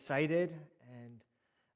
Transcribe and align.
excited, 0.00 0.54
and 0.90 1.20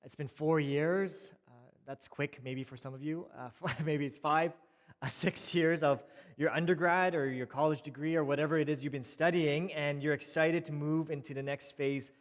it's 0.02 0.14
been 0.14 0.28
four 0.28 0.58
years. 0.58 1.30
Uh, 1.46 1.52
that's 1.86 2.08
quick, 2.08 2.40
maybe 2.42 2.64
for 2.64 2.74
some 2.74 2.94
of 2.94 3.02
you. 3.02 3.26
Uh, 3.38 3.68
maybe 3.84 4.06
it's 4.06 4.16
five, 4.16 4.54
uh, 5.02 5.08
six 5.08 5.54
years 5.58 5.82
of 5.82 6.02
your 6.38 6.50
undergrad 6.50 7.14
or 7.14 7.30
your 7.30 7.44
college 7.44 7.82
degree 7.82 8.16
or 8.16 8.24
whatever 8.24 8.58
it 8.58 8.70
is 8.70 8.82
you've 8.82 8.94
been 8.94 9.04
studying, 9.04 9.70
and 9.74 10.02
you're 10.02 10.14
excited 10.14 10.64
to 10.64 10.72
move 10.72 11.10
into 11.10 11.34
the 11.34 11.42
next 11.42 11.76
phase 11.76 12.12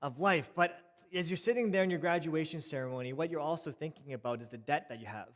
of 0.00 0.18
life. 0.20 0.50
But 0.56 0.80
as 1.14 1.30
you're 1.30 1.36
sitting 1.36 1.70
there 1.70 1.82
in 1.82 1.90
your 1.90 2.00
graduation 2.00 2.62
ceremony, 2.62 3.12
what 3.12 3.28
you're 3.28 3.38
also 3.38 3.70
thinking 3.70 4.14
about 4.14 4.40
is 4.40 4.48
the 4.48 4.56
debt 4.56 4.86
that 4.88 5.00
you 5.00 5.06
have. 5.06 5.28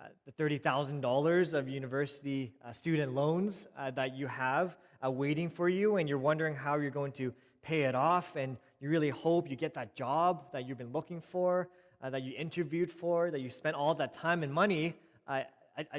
Uh, 0.00 0.08
the 0.26 0.32
$30,000 0.32 1.54
of 1.54 1.68
university 1.68 2.52
uh, 2.64 2.72
student 2.72 3.14
loans 3.14 3.68
uh, 3.78 3.92
that 3.92 4.16
you 4.16 4.26
have 4.26 4.76
uh, 5.04 5.08
waiting 5.08 5.48
for 5.48 5.68
you, 5.68 5.98
and 5.98 6.08
you're 6.08 6.18
wondering 6.18 6.56
how 6.56 6.74
you're 6.74 6.90
going 6.90 7.12
to 7.12 7.32
pay 7.62 7.82
it 7.82 7.94
off, 7.94 8.36
and 8.36 8.56
you 8.80 8.88
really 8.88 9.10
hope 9.10 9.48
you 9.48 9.56
get 9.56 9.74
that 9.74 9.94
job 9.94 10.52
that 10.52 10.66
you've 10.66 10.78
been 10.78 10.92
looking 10.92 11.20
for, 11.20 11.68
uh, 12.02 12.10
that 12.10 12.22
you 12.22 12.34
interviewed 12.36 12.90
for, 12.90 13.30
that 13.30 13.40
you 13.40 13.50
spent 13.50 13.76
all 13.76 13.94
that 13.94 14.12
time 14.12 14.42
and 14.42 14.52
money 14.52 14.94
uh, 15.28 15.42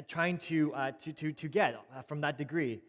trying 0.06 0.38
to, 0.38 0.72
uh, 0.74 0.92
to, 1.02 1.12
to, 1.12 1.32
to 1.32 1.48
get 1.48 1.74
uh, 1.74 2.02
from 2.02 2.20
that 2.20 2.38
degree. 2.38 2.80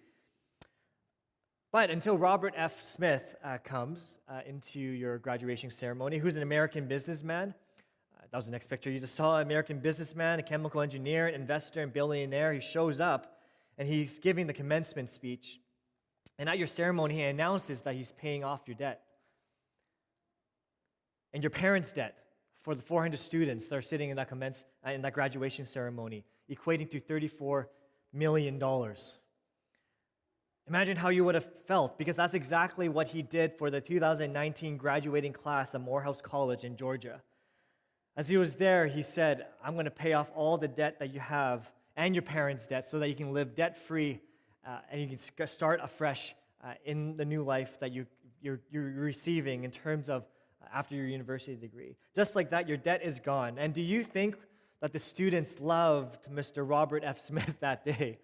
But 1.71 1.89
until 1.89 2.17
Robert 2.17 2.53
F. 2.55 2.83
Smith 2.83 3.35
uh, 3.43 3.57
comes 3.63 4.17
into 4.45 4.79
your 4.79 5.17
graduation 5.17 5.69
ceremony, 5.69 6.17
who's 6.17 6.37
an 6.37 6.43
American 6.43 6.87
businessman, 6.87 7.53
that 8.31 8.37
was 8.37 8.45
the 8.47 8.51
next 8.51 8.67
picture. 8.67 8.89
He's 8.89 9.03
a 9.03 9.07
solid 9.07 9.41
American 9.41 9.79
businessman, 9.79 10.39
a 10.39 10.43
chemical 10.43 10.81
engineer, 10.81 11.27
an 11.27 11.35
investor, 11.35 11.81
and 11.81 11.93
billionaire. 11.93 12.53
He 12.53 12.59
shows 12.59 12.99
up 12.99 13.39
and 13.77 13.87
he's 13.87 14.19
giving 14.19 14.47
the 14.47 14.53
commencement 14.53 15.09
speech. 15.09 15.59
And 16.37 16.49
at 16.49 16.57
your 16.57 16.67
ceremony, 16.67 17.15
he 17.15 17.23
announces 17.23 17.81
that 17.83 17.95
he's 17.95 18.11
paying 18.11 18.43
off 18.43 18.61
your 18.67 18.75
debt 18.75 19.01
and 21.33 21.43
your 21.43 21.49
parents' 21.49 21.91
debt 21.91 22.17
for 22.61 22.75
the 22.75 22.81
400 22.81 23.19
students 23.19 23.67
that 23.67 23.75
are 23.75 23.81
sitting 23.81 24.09
in 24.09 24.15
that, 24.15 24.29
commence, 24.29 24.65
uh, 24.87 24.91
in 24.91 25.01
that 25.01 25.13
graduation 25.13 25.65
ceremony, 25.65 26.23
equating 26.49 26.89
to 26.89 26.99
$34 26.99 27.65
million. 28.13 28.59
Imagine 30.67 30.97
how 30.97 31.09
you 31.09 31.23
would 31.23 31.35
have 31.35 31.47
felt, 31.67 31.97
because 31.97 32.15
that's 32.15 32.33
exactly 32.33 32.89
what 32.89 33.07
he 33.07 33.21
did 33.21 33.53
for 33.53 33.69
the 33.69 33.79
2019 33.79 34.77
graduating 34.77 35.33
class 35.33 35.75
at 35.75 35.81
Morehouse 35.81 36.21
College 36.21 36.63
in 36.63 36.75
Georgia. 36.75 37.21
As 38.17 38.29
he 38.29 38.37
was 38.37 38.55
there, 38.55 38.87
he 38.87 39.03
said, 39.03 39.45
I'm 39.63 39.73
going 39.73 39.85
to 39.85 39.91
pay 39.91 40.13
off 40.13 40.31
all 40.33 40.57
the 40.57 40.67
debt 40.67 40.99
that 40.99 41.13
you 41.13 41.19
have 41.19 41.69
and 41.97 42.15
your 42.15 42.23
parents' 42.23 42.65
debt 42.65 42.85
so 42.85 42.97
that 42.99 43.09
you 43.09 43.15
can 43.15 43.33
live 43.33 43.55
debt 43.55 43.77
free 43.77 44.21
uh, 44.65 44.79
and 44.91 45.01
you 45.01 45.07
can 45.07 45.47
start 45.47 45.79
afresh 45.83 46.33
uh, 46.63 46.73
in 46.85 47.15
the 47.17 47.25
new 47.25 47.43
life 47.43 47.79
that 47.79 47.91
you, 47.91 48.05
you're, 48.41 48.59
you're 48.71 48.83
receiving 48.83 49.63
in 49.63 49.71
terms 49.71 50.09
of 50.09 50.23
uh, 50.61 50.67
after 50.73 50.95
your 50.95 51.05
university 51.05 51.55
degree. 51.55 51.95
Just 52.15 52.35
like 52.35 52.49
that, 52.49 52.67
your 52.67 52.77
debt 52.77 53.01
is 53.03 53.19
gone. 53.19 53.57
And 53.59 53.73
do 53.73 53.81
you 53.81 54.03
think 54.03 54.35
that 54.81 54.91
the 54.91 54.99
students 54.99 55.59
loved 55.59 56.27
Mr. 56.31 56.67
Robert 56.67 57.03
F. 57.05 57.19
Smith 57.19 57.55
that 57.59 57.85
day, 57.85 58.17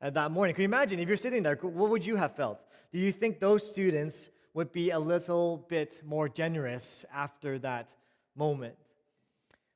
uh, 0.00 0.10
that 0.10 0.30
morning? 0.30 0.54
Can 0.54 0.62
you 0.62 0.68
imagine 0.68 1.00
if 1.00 1.08
you're 1.08 1.16
sitting 1.16 1.42
there, 1.42 1.56
what 1.56 1.90
would 1.90 2.06
you 2.06 2.16
have 2.16 2.36
felt? 2.36 2.60
Do 2.92 2.98
you 2.98 3.10
think 3.10 3.40
those 3.40 3.66
students 3.66 4.28
would 4.54 4.72
be 4.72 4.90
a 4.90 4.98
little 4.98 5.66
bit 5.68 6.00
more 6.04 6.28
generous 6.28 7.04
after 7.12 7.58
that 7.58 7.90
moment? 8.36 8.76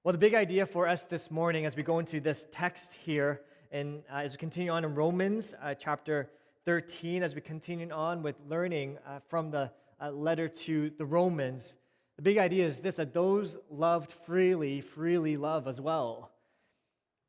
Well, 0.04 0.12
the 0.12 0.18
big 0.18 0.34
idea 0.34 0.64
for 0.64 0.86
us 0.86 1.02
this 1.02 1.30
morning 1.30 1.66
as 1.66 1.74
we 1.74 1.82
go 1.82 1.98
into 1.98 2.20
this 2.20 2.46
text 2.52 2.92
here, 2.92 3.42
and 3.70 4.02
uh, 4.10 4.18
as 4.18 4.32
we 4.32 4.38
continue 4.38 4.70
on 4.70 4.84
in 4.84 4.94
Romans 4.94 5.54
uh, 5.62 5.74
chapter 5.74 6.30
13, 6.64 7.22
as 7.22 7.34
we 7.34 7.40
continue 7.40 7.90
on 7.90 8.22
with 8.22 8.36
learning 8.48 8.98
uh, 9.06 9.18
from 9.28 9.50
the 9.50 9.70
uh, 10.00 10.10
letter 10.10 10.48
to 10.48 10.90
the 10.96 11.04
Romans, 11.04 11.74
the 12.16 12.22
big 12.22 12.38
idea 12.38 12.66
is 12.66 12.80
this 12.80 12.96
that 12.96 13.12
those 13.12 13.58
loved 13.70 14.12
freely, 14.12 14.80
freely 14.80 15.36
love 15.36 15.68
as 15.68 15.80
well. 15.80 16.30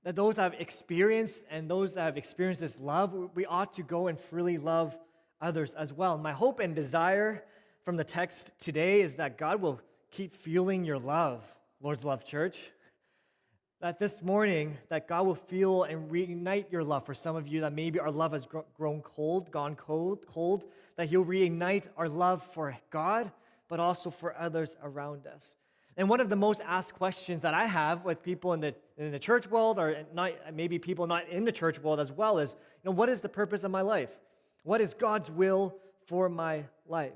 That 0.03 0.15
those 0.15 0.35
that 0.37 0.53
have 0.53 0.61
experienced 0.61 1.41
and 1.51 1.69
those 1.69 1.93
that 1.95 2.03
have 2.03 2.17
experienced 2.17 2.61
this 2.61 2.77
love, 2.79 3.13
we 3.35 3.45
ought 3.45 3.73
to 3.73 3.83
go 3.83 4.07
and 4.07 4.17
freely 4.17 4.57
love 4.57 4.97
others 5.41 5.73
as 5.73 5.91
well. 5.91 6.17
My 6.17 6.31
hope 6.31 6.59
and 6.59 6.73
desire 6.73 7.43
from 7.83 7.97
the 7.97 8.03
text 8.03 8.51
today 8.59 9.01
is 9.01 9.15
that 9.15 9.37
God 9.37 9.61
will 9.61 9.81
keep 10.09 10.33
fueling 10.33 10.85
your 10.85 10.99
love 10.99 11.43
Lord's 11.81 12.03
Love 12.03 12.25
Church, 12.25 12.71
that 13.81 13.97
this 13.97 14.21
morning 14.21 14.77
that 14.89 15.07
God 15.07 15.25
will 15.25 15.35
feel 15.35 15.83
and 15.83 16.11
reignite 16.11 16.69
your 16.71 16.83
love 16.83 17.05
for 17.05 17.13
some 17.13 17.35
of 17.35 17.47
you 17.47 17.61
that 17.61 17.73
maybe 17.73 17.97
our 17.99 18.11
love 18.11 18.33
has 18.33 18.45
grown 18.75 19.01
cold, 19.01 19.49
gone 19.51 19.75
cold, 19.75 20.25
cold, 20.27 20.65
that 20.97 21.07
he'll 21.07 21.23
reignite 21.23 21.87
our 21.95 22.09
love 22.09 22.43
for 22.53 22.75
God, 22.89 23.31
but 23.69 23.79
also 23.79 24.09
for 24.09 24.37
others 24.37 24.75
around 24.83 25.25
us. 25.27 25.55
And 25.95 26.09
one 26.09 26.19
of 26.19 26.29
the 26.29 26.35
most 26.35 26.61
asked 26.65 26.93
questions 26.93 27.41
that 27.43 27.53
I 27.53 27.65
have 27.65 28.03
with 28.03 28.21
people 28.21 28.51
in 28.53 28.59
the, 28.59 28.75
in 28.97 29.11
the 29.11 29.19
church 29.19 29.49
world, 29.49 29.79
or 29.79 30.05
not, 30.13 30.33
maybe 30.53 30.77
people 30.77 31.07
not 31.07 31.27
in 31.29 31.45
the 31.45 31.51
church 31.51 31.79
world 31.79 32.01
as 32.01 32.11
well, 32.11 32.37
is, 32.37 32.55
you 32.83 32.89
know, 32.89 32.95
what 32.95 33.07
is 33.07 33.21
the 33.21 33.29
purpose 33.29 33.63
of 33.63 33.71
my 33.71 33.81
life? 33.81 34.11
What 34.63 34.81
is 34.81 34.93
God's 34.93 35.31
will 35.31 35.75
for 36.05 36.27
my 36.27 36.65
life? 36.85 37.13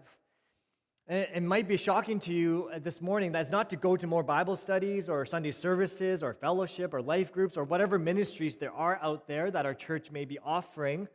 It 1.07 1.43
might 1.43 1.67
be 1.67 1.75
shocking 1.75 2.17
to 2.21 2.33
you 2.33 2.69
uh, 2.73 2.79
this 2.79 3.01
morning 3.01 3.33
that's 3.33 3.49
not 3.49 3.69
to 3.71 3.75
go 3.75 3.97
to 3.97 4.07
more 4.07 4.23
Bible 4.23 4.55
studies 4.55 5.09
or 5.09 5.25
Sunday 5.25 5.51
services 5.51 6.23
or 6.23 6.33
fellowship 6.33 6.93
or 6.93 7.01
life 7.01 7.33
groups 7.33 7.57
or 7.57 7.65
whatever 7.65 7.99
ministries 7.99 8.55
there 8.55 8.71
are 8.71 8.97
out 9.01 9.27
there 9.27 9.51
that 9.51 9.65
our 9.65 9.73
church 9.73 10.11
may 10.11 10.23
be 10.23 10.39
offering. 10.39 11.09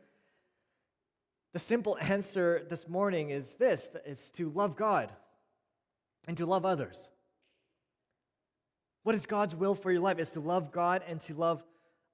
The 1.53 1.59
simple 1.59 1.97
answer 2.01 2.65
this 2.69 2.87
morning 2.87 3.31
is 3.31 3.55
this 3.55 3.89
it's 4.05 4.29
to 4.31 4.51
love 4.51 4.75
God 4.75 5.11
and 6.27 6.37
to 6.37 6.45
love 6.45 6.65
others. 6.65 7.09
What 9.01 9.15
is 9.15 9.25
God's 9.25 9.55
will 9.55 9.73
for 9.73 9.91
your 9.91 10.01
life? 10.01 10.19
Is 10.19 10.29
to 10.31 10.39
love 10.39 10.71
God 10.71 11.01
and 11.07 11.19
to 11.21 11.33
love 11.33 11.63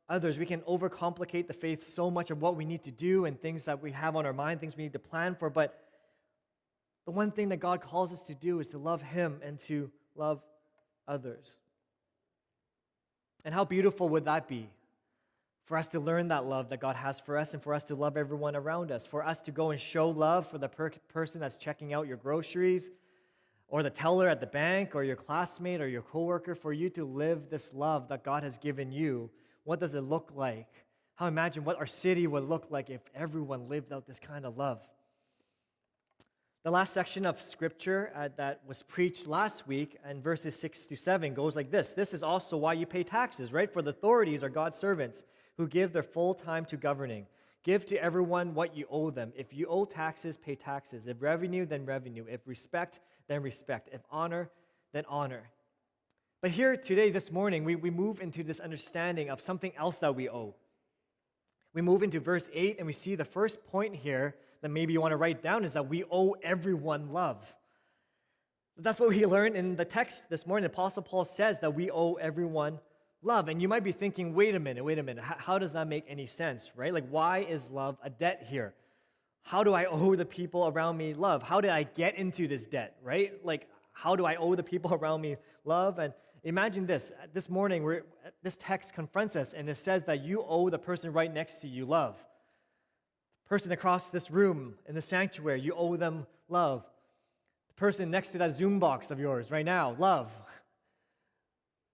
others. 0.07 0.39
We 0.39 0.45
can 0.45 0.61
overcomplicate 0.61 1.47
the 1.47 1.53
faith 1.53 1.85
so 1.85 2.09
much 2.09 2.31
of 2.31 2.41
what 2.41 2.55
we 2.55 2.63
need 2.63 2.83
to 2.83 2.91
do 2.91 3.25
and 3.25 3.37
things 3.37 3.65
that 3.65 3.81
we 3.81 3.91
have 3.91 4.15
on 4.15 4.25
our 4.25 4.33
mind, 4.33 4.61
things 4.61 4.77
we 4.77 4.83
need 4.83 4.93
to 4.93 4.99
plan 4.99 5.35
for, 5.35 5.49
but 5.49 5.84
the 7.05 7.11
one 7.11 7.31
thing 7.31 7.49
that 7.49 7.57
God 7.57 7.81
calls 7.81 8.11
us 8.11 8.23
to 8.23 8.35
do 8.35 8.59
is 8.59 8.67
to 8.69 8.77
love 8.77 9.01
Him 9.01 9.39
and 9.43 9.59
to 9.61 9.91
love 10.15 10.41
others. 11.07 11.55
And 13.43 13.53
how 13.53 13.63
beautiful 13.63 14.09
would 14.09 14.25
that 14.25 14.47
be 14.47 14.69
for 15.65 15.77
us 15.77 15.87
to 15.89 15.99
learn 15.99 16.27
that 16.27 16.45
love 16.45 16.69
that 16.69 16.79
God 16.79 16.95
has 16.95 17.19
for 17.19 17.37
us 17.37 17.53
and 17.53 17.61
for 17.61 17.73
us 17.73 17.83
to 17.85 17.95
love 17.95 18.17
everyone 18.17 18.55
around 18.55 18.91
us, 18.91 19.05
for 19.05 19.25
us 19.25 19.39
to 19.41 19.51
go 19.51 19.71
and 19.71 19.79
show 19.79 20.09
love 20.09 20.47
for 20.47 20.57
the 20.57 20.69
per- 20.69 20.91
person 21.09 21.41
that's 21.41 21.57
checking 21.57 21.93
out 21.93 22.07
your 22.07 22.17
groceries 22.17 22.91
or 23.67 23.81
the 23.81 23.89
teller 23.89 24.29
at 24.29 24.39
the 24.39 24.47
bank 24.47 24.95
or 24.95 25.03
your 25.03 25.15
classmate 25.15 25.81
or 25.81 25.87
your 25.87 26.03
coworker, 26.03 26.53
for 26.53 26.71
you 26.71 26.89
to 26.91 27.03
live 27.03 27.49
this 27.49 27.73
love 27.73 28.07
that 28.09 28.23
God 28.23 28.43
has 28.43 28.59
given 28.59 28.91
you. 28.91 29.29
What 29.63 29.79
does 29.79 29.95
it 29.95 30.01
look 30.01 30.31
like? 30.35 30.67
How 31.15 31.25
imagine 31.27 31.63
what 31.63 31.77
our 31.79 31.87
city 31.87 32.27
would 32.27 32.47
look 32.47 32.67
like 32.69 32.89
if 32.89 33.01
everyone 33.15 33.67
lived 33.67 33.91
out 33.91 34.05
this 34.05 34.19
kind 34.19 34.45
of 34.45 34.57
love. 34.57 34.81
The 36.65 36.71
last 36.71 36.93
section 36.93 37.27
of 37.27 37.39
scripture 37.43 38.11
uh, 38.15 38.29
that 38.37 38.61
was 38.65 38.81
preached 38.81 39.27
last 39.27 39.67
week 39.67 39.99
in 40.09 40.19
verses 40.19 40.55
6 40.55 40.87
to 40.87 40.97
7 40.97 41.35
goes 41.35 41.55
like 41.55 41.69
this 41.69 41.93
This 41.93 42.11
is 42.11 42.23
also 42.23 42.57
why 42.57 42.73
you 42.73 42.87
pay 42.87 43.03
taxes, 43.03 43.53
right? 43.53 43.71
For 43.71 43.83
the 43.83 43.91
authorities 43.91 44.43
are 44.43 44.49
God's 44.49 44.75
servants 44.75 45.25
who 45.57 45.67
give 45.67 45.93
their 45.93 46.01
full 46.01 46.33
time 46.33 46.65
to 46.65 46.75
governing. 46.75 47.27
Give 47.61 47.85
to 47.85 48.01
everyone 48.01 48.55
what 48.55 48.75
you 48.75 48.87
owe 48.89 49.11
them. 49.11 49.31
If 49.35 49.53
you 49.53 49.67
owe 49.67 49.85
taxes, 49.85 50.37
pay 50.37 50.55
taxes. 50.55 51.07
If 51.07 51.21
revenue, 51.21 51.67
then 51.67 51.85
revenue. 51.85 52.25
If 52.27 52.47
respect, 52.47 52.99
then 53.27 53.43
respect. 53.43 53.89
If 53.93 54.01
honor, 54.09 54.49
then 54.91 55.03
honor. 55.07 55.51
But 56.41 56.49
here 56.49 56.75
today, 56.75 57.11
this 57.11 57.31
morning, 57.31 57.63
we, 57.63 57.75
we 57.75 57.91
move 57.91 58.21
into 58.21 58.43
this 58.43 58.59
understanding 58.59 59.29
of 59.29 59.39
something 59.39 59.71
else 59.77 59.99
that 59.99 60.15
we 60.15 60.29
owe. 60.29 60.55
We 61.75 61.83
move 61.83 62.01
into 62.01 62.19
verse 62.19 62.49
8 62.51 62.77
and 62.79 62.87
we 62.87 62.93
see 62.93 63.13
the 63.13 63.23
first 63.23 63.63
point 63.67 63.95
here 63.95 64.33
that 64.61 64.69
maybe 64.69 64.93
you 64.93 65.01
want 65.01 65.11
to 65.11 65.17
write 65.17 65.41
down 65.41 65.63
is 65.63 65.73
that 65.73 65.87
we 65.87 66.03
owe 66.11 66.35
everyone 66.43 67.11
love. 67.11 67.43
That's 68.77 68.99
what 68.99 69.09
we 69.09 69.25
learned 69.25 69.55
in 69.55 69.75
the 69.75 69.85
text 69.85 70.23
this 70.29 70.45
morning. 70.45 70.65
Apostle 70.65 71.03
Paul 71.03 71.25
says 71.25 71.59
that 71.59 71.73
we 71.73 71.89
owe 71.91 72.15
everyone 72.15 72.79
love. 73.21 73.47
And 73.47 73.61
you 73.61 73.67
might 73.67 73.83
be 73.83 73.91
thinking, 73.91 74.33
wait 74.33 74.55
a 74.55 74.59
minute, 74.59 74.83
wait 74.83 74.99
a 74.99 75.03
minute. 75.03 75.23
How, 75.23 75.57
does 75.57 75.73
that 75.73 75.87
make 75.87 76.05
any 76.07 76.27
sense, 76.27 76.71
right? 76.75 76.93
Like, 76.93 77.07
why 77.09 77.39
is 77.39 77.69
love 77.69 77.97
a 78.03 78.09
debt 78.09 78.45
here? 78.49 78.73
How 79.43 79.63
do 79.63 79.73
I 79.73 79.85
owe 79.85 80.15
the 80.15 80.25
people 80.25 80.67
around 80.67 80.97
me 80.97 81.13
love? 81.13 81.41
How 81.43 81.61
did 81.61 81.71
I 81.71 81.83
get 81.83 82.15
into 82.15 82.47
this 82.47 82.65
debt, 82.65 82.97
right? 83.03 83.33
Like, 83.43 83.67
how 83.93 84.15
do 84.15 84.25
I 84.25 84.35
owe 84.35 84.55
the 84.55 84.63
people 84.63 84.93
around 85.01 85.21
me 85.21 85.37
love? 85.63 85.99
And 85.99 86.13
imagine 86.43 86.85
this 86.85 87.11
this 87.33 87.49
morning, 87.49 88.01
this 88.43 88.57
text 88.57 88.93
confronts 88.93 89.35
us 89.35 89.53
and 89.53 89.69
it 89.69 89.77
says 89.77 90.03
that 90.05 90.23
you 90.23 90.43
owe 90.47 90.69
the 90.69 90.79
person 90.79 91.13
right 91.13 91.33
next 91.33 91.57
to 91.61 91.67
you 91.67 91.85
love 91.85 92.17
person 93.49 93.71
across 93.71 94.09
this 94.09 94.31
room 94.31 94.75
in 94.87 94.95
the 94.95 95.01
sanctuary, 95.01 95.61
you 95.61 95.73
owe 95.75 95.95
them 95.95 96.25
love. 96.49 96.83
The 97.69 97.73
person 97.75 98.11
next 98.11 98.31
to 98.31 98.37
that 98.39 98.51
Zoom 98.51 98.79
box 98.79 99.11
of 99.11 99.19
yours 99.19 99.51
right 99.51 99.65
now, 99.65 99.95
love. 99.97 100.31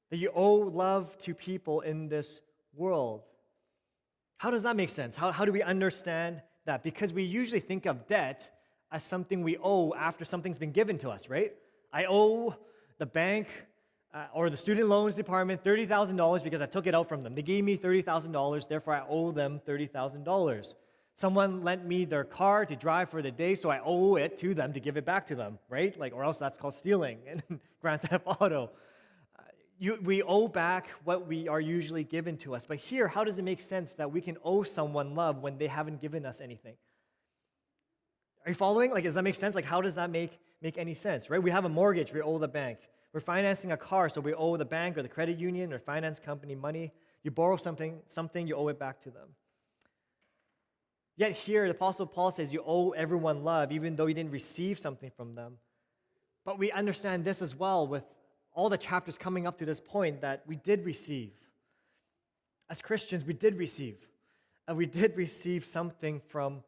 That 0.10 0.18
you 0.18 0.30
owe 0.36 0.56
love 0.56 1.18
to 1.20 1.34
people 1.34 1.80
in 1.80 2.10
this 2.10 2.42
world. 2.76 3.22
How 4.36 4.52
does 4.52 4.64
that 4.64 4.76
make 4.76 4.90
sense? 4.90 5.16
How, 5.16 5.32
how 5.32 5.46
do 5.46 5.54
we 5.54 5.62
understand 5.62 6.42
that? 6.66 6.84
Because 6.84 7.14
we 7.14 7.24
usually 7.24 7.62
think 7.62 7.86
of 7.86 8.08
debt 8.08 8.50
as 8.92 9.06
something 9.06 9.42
we 9.42 9.58
owe 9.64 9.94
after 9.94 10.26
something's 10.26 10.58
been 10.58 10.74
given 10.74 10.98
to 10.98 11.10
us, 11.10 11.30
right? 11.30 11.54
I 11.94 12.08
owe 12.10 12.56
the 12.98 13.06
bank 13.06 13.48
uh, 14.14 14.26
or 14.34 14.50
the 14.50 14.58
student 14.58 14.90
loans 14.90 15.16
department 15.16 15.64
$30,000 15.64 16.44
because 16.44 16.62
I 16.62 16.66
took 16.66 16.88
it 16.88 16.96
out 16.96 17.08
from 17.08 17.24
them. 17.24 17.34
They 17.36 17.42
gave 17.42 17.64
me 17.64 17.78
$30,000, 17.78 18.68
therefore 18.68 18.96
I 18.96 19.04
owe 19.08 19.32
them 19.32 19.62
$30,000. 19.66 20.74
Someone 21.16 21.64
lent 21.64 21.86
me 21.86 22.06
their 22.06 22.24
car 22.24 22.66
to 22.66 22.76
drive 22.76 23.10
for 23.10 23.22
the 23.22 23.32
day, 23.32 23.56
so 23.56 23.70
I 23.70 23.82
owe 23.84 24.16
it 24.16 24.38
to 24.40 24.54
them 24.54 24.74
to 24.74 24.80
give 24.80 24.98
it 24.98 25.06
back 25.06 25.28
to 25.28 25.36
them, 25.36 25.60
right? 25.70 25.98
Like, 26.00 26.14
or 26.14 26.24
else 26.24 26.38
that's 26.38 26.58
called 26.58 26.74
stealing 26.74 27.20
and 27.28 27.60
Grand 27.82 28.02
Theft 28.02 28.24
Auto. 28.26 28.72
Uh, 29.38 29.44
you, 29.78 30.00
we 30.04 30.24
owe 30.24 30.48
back 30.48 30.88
what 31.04 31.28
we 31.28 31.48
are 31.48 31.60
usually 31.60 32.04
given 32.04 32.38
to 32.38 32.56
us. 32.56 32.66
But 32.66 32.78
here, 32.78 33.08
how 33.08 33.24
does 33.24 33.38
it 33.38 33.44
make 33.44 33.62
sense 33.62 33.94
that 33.94 34.12
we 34.12 34.22
can 34.22 34.38
owe 34.44 34.64
someone 34.64 35.16
love 35.16 35.40
when 35.40 35.58
they 35.58 35.68
haven't 35.68 36.02
given 36.02 36.26
us 36.26 36.42
anything? 36.42 36.76
Are 38.46 38.50
you 38.50 38.56
following? 38.56 38.92
Like, 38.92 39.04
does 39.04 39.16
that 39.16 39.24
make 39.24 39.36
sense? 39.36 39.54
Like, 39.54 39.66
how 39.66 39.82
does 39.82 39.96
that 39.96 40.10
make, 40.10 40.40
make 40.62 40.78
any 40.78 40.94
sense, 40.94 41.30
right? 41.30 41.42
We 41.42 41.52
have 41.52 41.66
a 41.66 41.70
mortgage, 41.70 42.14
we 42.14 42.22
owe 42.22 42.40
the 42.40 42.48
bank. 42.48 42.80
We're 43.14 43.20
financing 43.20 43.74
a 43.74 43.78
car, 43.78 44.08
so 44.10 44.22
we 44.22 44.34
owe 44.34 44.56
the 44.56 44.66
bank 44.66 44.98
or 44.98 45.04
the 45.04 45.10
credit 45.10 45.38
union 45.38 45.74
or 45.74 45.80
finance 45.80 46.20
company 46.20 46.56
money. 46.56 46.94
You 47.24 47.32
borrow 47.32 47.58
something, 47.58 48.00
something, 48.08 48.48
you 48.48 48.56
owe 48.56 48.70
it 48.70 48.80
back 48.80 49.02
to 49.02 49.12
them. 49.12 49.28
Yet 51.22 51.34
here, 51.34 51.66
the 51.66 51.76
Apostle 51.76 52.08
Paul 52.08 52.32
says 52.32 52.52
you 52.52 52.64
owe 52.66 52.94
everyone 52.94 53.44
love, 53.44 53.72
even 53.72 53.96
though 53.96 54.08
you 54.08 54.16
didn't 54.16 54.32
receive 54.32 54.80
something 54.80 55.12
from 55.16 55.36
them. 55.36 55.58
But 56.46 56.58
we 56.58 56.72
understand 56.72 57.24
this 57.24 57.44
as 57.44 57.56
well 57.56 57.86
with 57.86 58.04
all 58.54 58.70
the 58.70 58.78
chapters 58.80 59.20
coming 59.20 59.46
up 59.46 59.60
to 59.60 59.66
this 59.66 59.80
point 59.80 60.22
that 60.22 60.42
we 60.48 60.56
did 60.56 60.84
receive. 60.84 61.30
As 62.72 62.82
Christians, 62.82 63.24
we 63.24 63.34
did 63.34 63.60
receive. 63.60 63.98
And 64.68 64.76
we 64.76 64.88
did 64.88 65.16
receive 65.16 65.64
something 65.64 66.24
from 66.28 66.64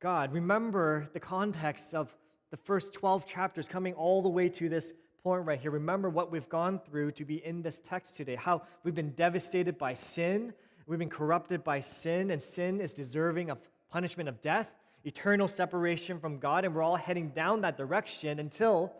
God. 0.00 0.32
Remember 0.32 1.08
the 1.12 1.20
context 1.20 1.94
of 1.94 2.12
the 2.50 2.56
first 2.56 2.92
12 2.94 3.24
chapters 3.24 3.68
coming 3.68 3.94
all 3.94 4.20
the 4.20 4.28
way 4.28 4.48
to 4.48 4.68
this 4.68 4.94
point 5.22 5.46
right 5.46 5.60
here. 5.60 5.70
Remember 5.70 6.10
what 6.10 6.32
we've 6.32 6.48
gone 6.48 6.80
through 6.80 7.12
to 7.12 7.24
be 7.24 7.36
in 7.46 7.62
this 7.62 7.78
text 7.78 8.16
today, 8.16 8.34
how 8.34 8.62
we've 8.82 8.96
been 8.96 9.12
devastated 9.12 9.78
by 9.78 9.94
sin, 9.94 10.52
we've 10.88 10.98
been 10.98 11.08
corrupted 11.08 11.62
by 11.62 11.78
sin, 11.78 12.32
and 12.32 12.42
sin 12.42 12.80
is 12.80 12.92
deserving 12.92 13.48
of 13.48 13.58
punishment 13.92 14.28
of 14.28 14.40
death, 14.40 14.72
eternal 15.04 15.48
separation 15.48 16.18
from 16.18 16.38
God, 16.38 16.64
and 16.64 16.74
we're 16.74 16.82
all 16.82 16.96
heading 16.96 17.28
down 17.28 17.60
that 17.60 17.76
direction 17.76 18.38
until 18.38 18.92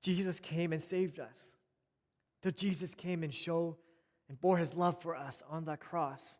Jesus 0.00 0.38
came 0.38 0.72
and 0.72 0.82
saved 0.82 1.18
us. 1.18 1.42
Until 2.42 2.56
Jesus 2.56 2.94
came 2.94 3.24
and 3.24 3.34
showed 3.34 3.76
and 4.28 4.40
bore 4.40 4.58
his 4.58 4.74
love 4.74 5.02
for 5.02 5.16
us 5.16 5.42
on 5.50 5.64
that 5.64 5.80
cross. 5.80 6.38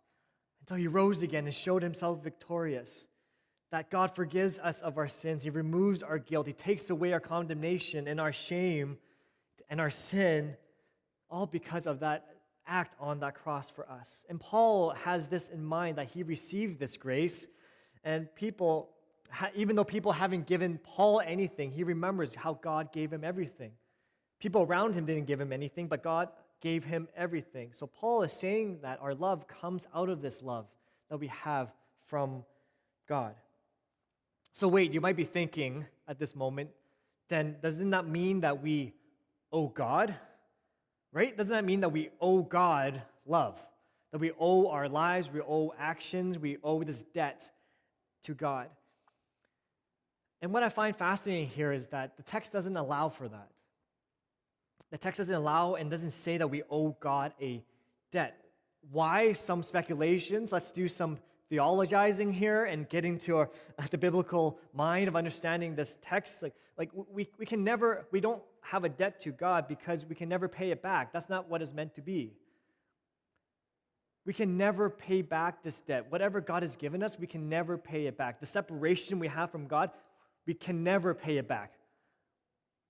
Until 0.61 0.77
he 0.77 0.87
rose 0.87 1.23
again 1.23 1.45
and 1.45 1.55
showed 1.55 1.83
himself 1.83 2.23
victorious 2.23 3.07
that 3.73 3.91
God 3.91 4.15
forgives 4.15 4.61
us 4.61 4.83
of 4.83 4.99
our 4.99 5.09
sins. 5.09 5.43
He 5.43 5.51
removes 5.51 6.05
our 6.05 6.19
guilt. 6.19 6.47
He 6.47 6.53
takes 6.53 6.91
away 6.91 7.13
our 7.13 7.19
condemnation 7.19 8.07
and 8.07 8.21
our 8.21 8.33
shame 8.33 8.99
and 9.69 9.81
our 9.81 9.91
sin, 9.91 10.57
all 11.29 11.47
because 11.47 11.89
of 11.89 11.99
that 11.99 12.34
act 12.67 12.95
on 13.01 13.21
that 13.21 13.35
cross 13.35 13.71
for 13.71 13.89
us. 13.91 14.25
And 14.29 14.41
Paul 14.41 14.91
has 14.91 15.29
this 15.29 15.49
in 15.49 15.65
mind 15.65 15.99
that 15.99 16.07
he 16.07 16.23
received 16.23 16.79
this 16.79 16.97
grace, 16.97 17.47
and 18.05 18.33
people, 18.35 18.91
even 19.55 19.77
though 19.77 19.85
people 19.85 20.13
haven't 20.13 20.47
given 20.47 20.79
Paul 20.83 21.21
anything, 21.21 21.71
he 21.71 21.85
remembers 21.85 22.35
how 22.35 22.55
God 22.55 22.93
gave 22.93 23.13
him 23.13 23.25
everything. 23.25 23.73
People 24.41 24.63
around 24.63 24.95
him 24.95 25.07
didn't 25.07 25.25
give 25.25 25.41
him 25.41 25.53
anything, 25.53 25.89
but 25.89 26.03
God 26.03 26.29
gave 26.61 26.85
him 26.85 27.09
everything. 27.17 27.71
So 27.73 27.87
Paul 27.87 28.23
is 28.23 28.33
saying 28.33 28.79
that 28.83 29.01
our 29.01 29.15
love 29.15 29.47
comes 29.47 29.87
out 29.95 30.09
of 30.09 30.23
this 30.23 30.43
love 30.43 30.67
that 31.11 31.19
we 31.19 31.29
have 31.29 31.73
from 32.07 32.45
God. 33.09 33.35
So, 34.53 34.69
wait, 34.69 34.93
you 34.93 35.01
might 35.01 35.17
be 35.17 35.25
thinking 35.25 35.85
at 36.07 36.19
this 36.19 36.37
moment, 36.37 36.71
then 37.29 37.57
doesn't 37.63 37.91
that 37.91 38.07
mean 38.07 38.41
that 38.41 38.63
we 38.63 38.93
owe 39.53 39.69
God? 39.69 40.15
Right? 41.15 41.37
Doesn't 41.37 41.55
that 41.55 41.65
mean 41.65 41.81
that 41.81 41.91
we 41.91 42.11
owe 42.21 42.43
God 42.43 43.01
love? 43.25 43.57
That 44.11 44.19
we 44.19 44.33
owe 44.39 44.69
our 44.69 44.89
lives, 44.89 45.31
we 45.31 45.41
owe 45.41 45.73
actions, 45.79 46.41
we 46.41 46.59
owe 46.63 46.83
this 46.83 47.03
debt 47.03 47.49
to 48.25 48.35
God. 48.35 48.67
And 50.43 50.53
what 50.53 50.65
I 50.65 50.71
find 50.71 50.95
fascinating 50.95 51.47
here 51.47 51.73
is 51.73 51.87
that 51.87 52.17
the 52.17 52.25
text 52.25 52.53
doesn't 52.53 52.77
allow 52.77 53.09
for 53.09 53.29
that. 53.29 53.49
The 54.91 54.99
text 54.99 55.19
doesn't 55.19 55.35
allow 55.35 55.77
and 55.77 55.89
doesn't 55.89 56.11
say 56.11 56.37
that 56.37 56.49
we 56.49 56.65
owe 56.69 56.97
God 56.99 57.33
a 57.41 57.63
debt. 58.11 58.45
Why? 58.91 59.35
Some 59.35 59.63
speculations. 59.63 60.51
Let's 60.51 60.73
do 60.73 60.89
some 60.89 61.19
theologizing 61.51 62.33
here 62.33 62.65
and 62.65 62.89
getting 62.89 63.19
to 63.19 63.37
our, 63.37 63.51
the 63.91 63.99
biblical 63.99 64.59
mind 64.73 65.07
of 65.07 65.15
understanding 65.15 65.77
this 65.77 65.97
text. 66.03 66.43
Like, 66.43 66.55
like 66.77 66.91
we, 66.93 67.31
we 67.39 67.47
can 67.47 67.63
never, 67.63 68.07
we 68.11 68.21
don't 68.21 68.43
have 68.65 68.85
a 68.85 68.89
debt 68.89 69.21
to 69.21 69.31
God 69.31 69.69
because 69.69 70.07
we 70.07 70.15
can 70.15 70.29
never 70.29 70.49
pay 70.49 70.71
it 70.71 70.83
back. 70.83 71.13
That's 71.13 71.29
not 71.29 71.51
what 71.51 71.61
it's 71.61 71.75
meant 71.75 71.95
to 71.97 72.01
be. 72.01 72.33
We 74.25 74.33
can 74.33 74.57
never 74.57 74.89
pay 74.89 75.21
back 75.21 75.63
this 75.63 75.81
debt. 75.81 76.11
Whatever 76.11 76.41
God 76.41 76.63
has 76.63 76.77
given 76.77 77.03
us, 77.03 77.19
we 77.19 77.27
can 77.27 77.51
never 77.51 77.77
pay 77.77 78.07
it 78.07 78.17
back. 78.17 78.41
The 78.41 78.47
separation 78.47 79.19
we 79.19 79.29
have 79.29 79.51
from 79.51 79.67
God, 79.67 79.91
we 80.47 80.55
can 80.55 80.83
never 80.83 81.13
pay 81.13 81.37
it 81.37 81.47
back. 81.47 81.75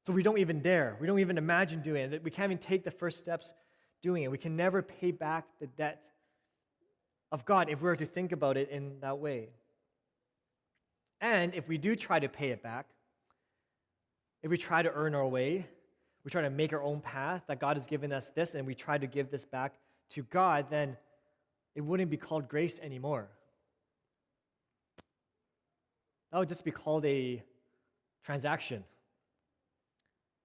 So 0.06 0.12
we 0.12 0.22
don't 0.22 0.38
even 0.38 0.60
dare. 0.60 0.96
We 1.00 1.08
don't 1.08 1.18
even 1.18 1.38
imagine 1.38 1.82
doing 1.82 2.12
it. 2.12 2.22
We 2.22 2.30
can't 2.30 2.52
even 2.52 2.62
take 2.62 2.84
the 2.84 2.92
first 2.92 3.18
steps 3.18 3.52
doing 4.00 4.22
it. 4.22 4.30
We 4.30 4.38
can 4.38 4.54
never 4.54 4.80
pay 4.80 5.10
back 5.10 5.44
the 5.60 5.66
debt 5.66 6.04
of 7.32 7.44
God 7.44 7.68
if 7.68 7.80
we 7.80 7.86
were 7.86 7.96
to 7.96 8.06
think 8.06 8.30
about 8.30 8.56
it 8.56 8.70
in 8.70 9.00
that 9.00 9.18
way. 9.18 9.48
And 11.20 11.52
if 11.54 11.66
we 11.66 11.78
do 11.78 11.96
try 11.96 12.20
to 12.20 12.28
pay 12.28 12.50
it 12.50 12.62
back, 12.62 12.86
if 14.44 14.50
we 14.50 14.56
try 14.56 14.80
to 14.80 14.92
earn 14.92 15.16
our 15.16 15.26
way, 15.26 15.66
we 16.24 16.30
try 16.30 16.42
to 16.42 16.50
make 16.50 16.72
our 16.72 16.82
own 16.82 17.00
path, 17.00 17.42
that 17.48 17.58
God 17.58 17.76
has 17.76 17.86
given 17.86 18.12
us 18.12 18.30
this, 18.30 18.54
and 18.54 18.64
we 18.64 18.76
try 18.76 18.96
to 18.96 19.08
give 19.08 19.32
this 19.32 19.44
back 19.44 19.74
to 20.10 20.22
God, 20.24 20.66
then 20.70 20.96
it 21.74 21.80
wouldn't 21.80 22.10
be 22.10 22.16
called 22.16 22.48
grace 22.48 22.78
anymore. 22.78 23.28
That 26.30 26.38
would 26.38 26.48
just 26.48 26.64
be 26.64 26.70
called 26.70 27.04
a 27.04 27.42
transaction, 28.22 28.84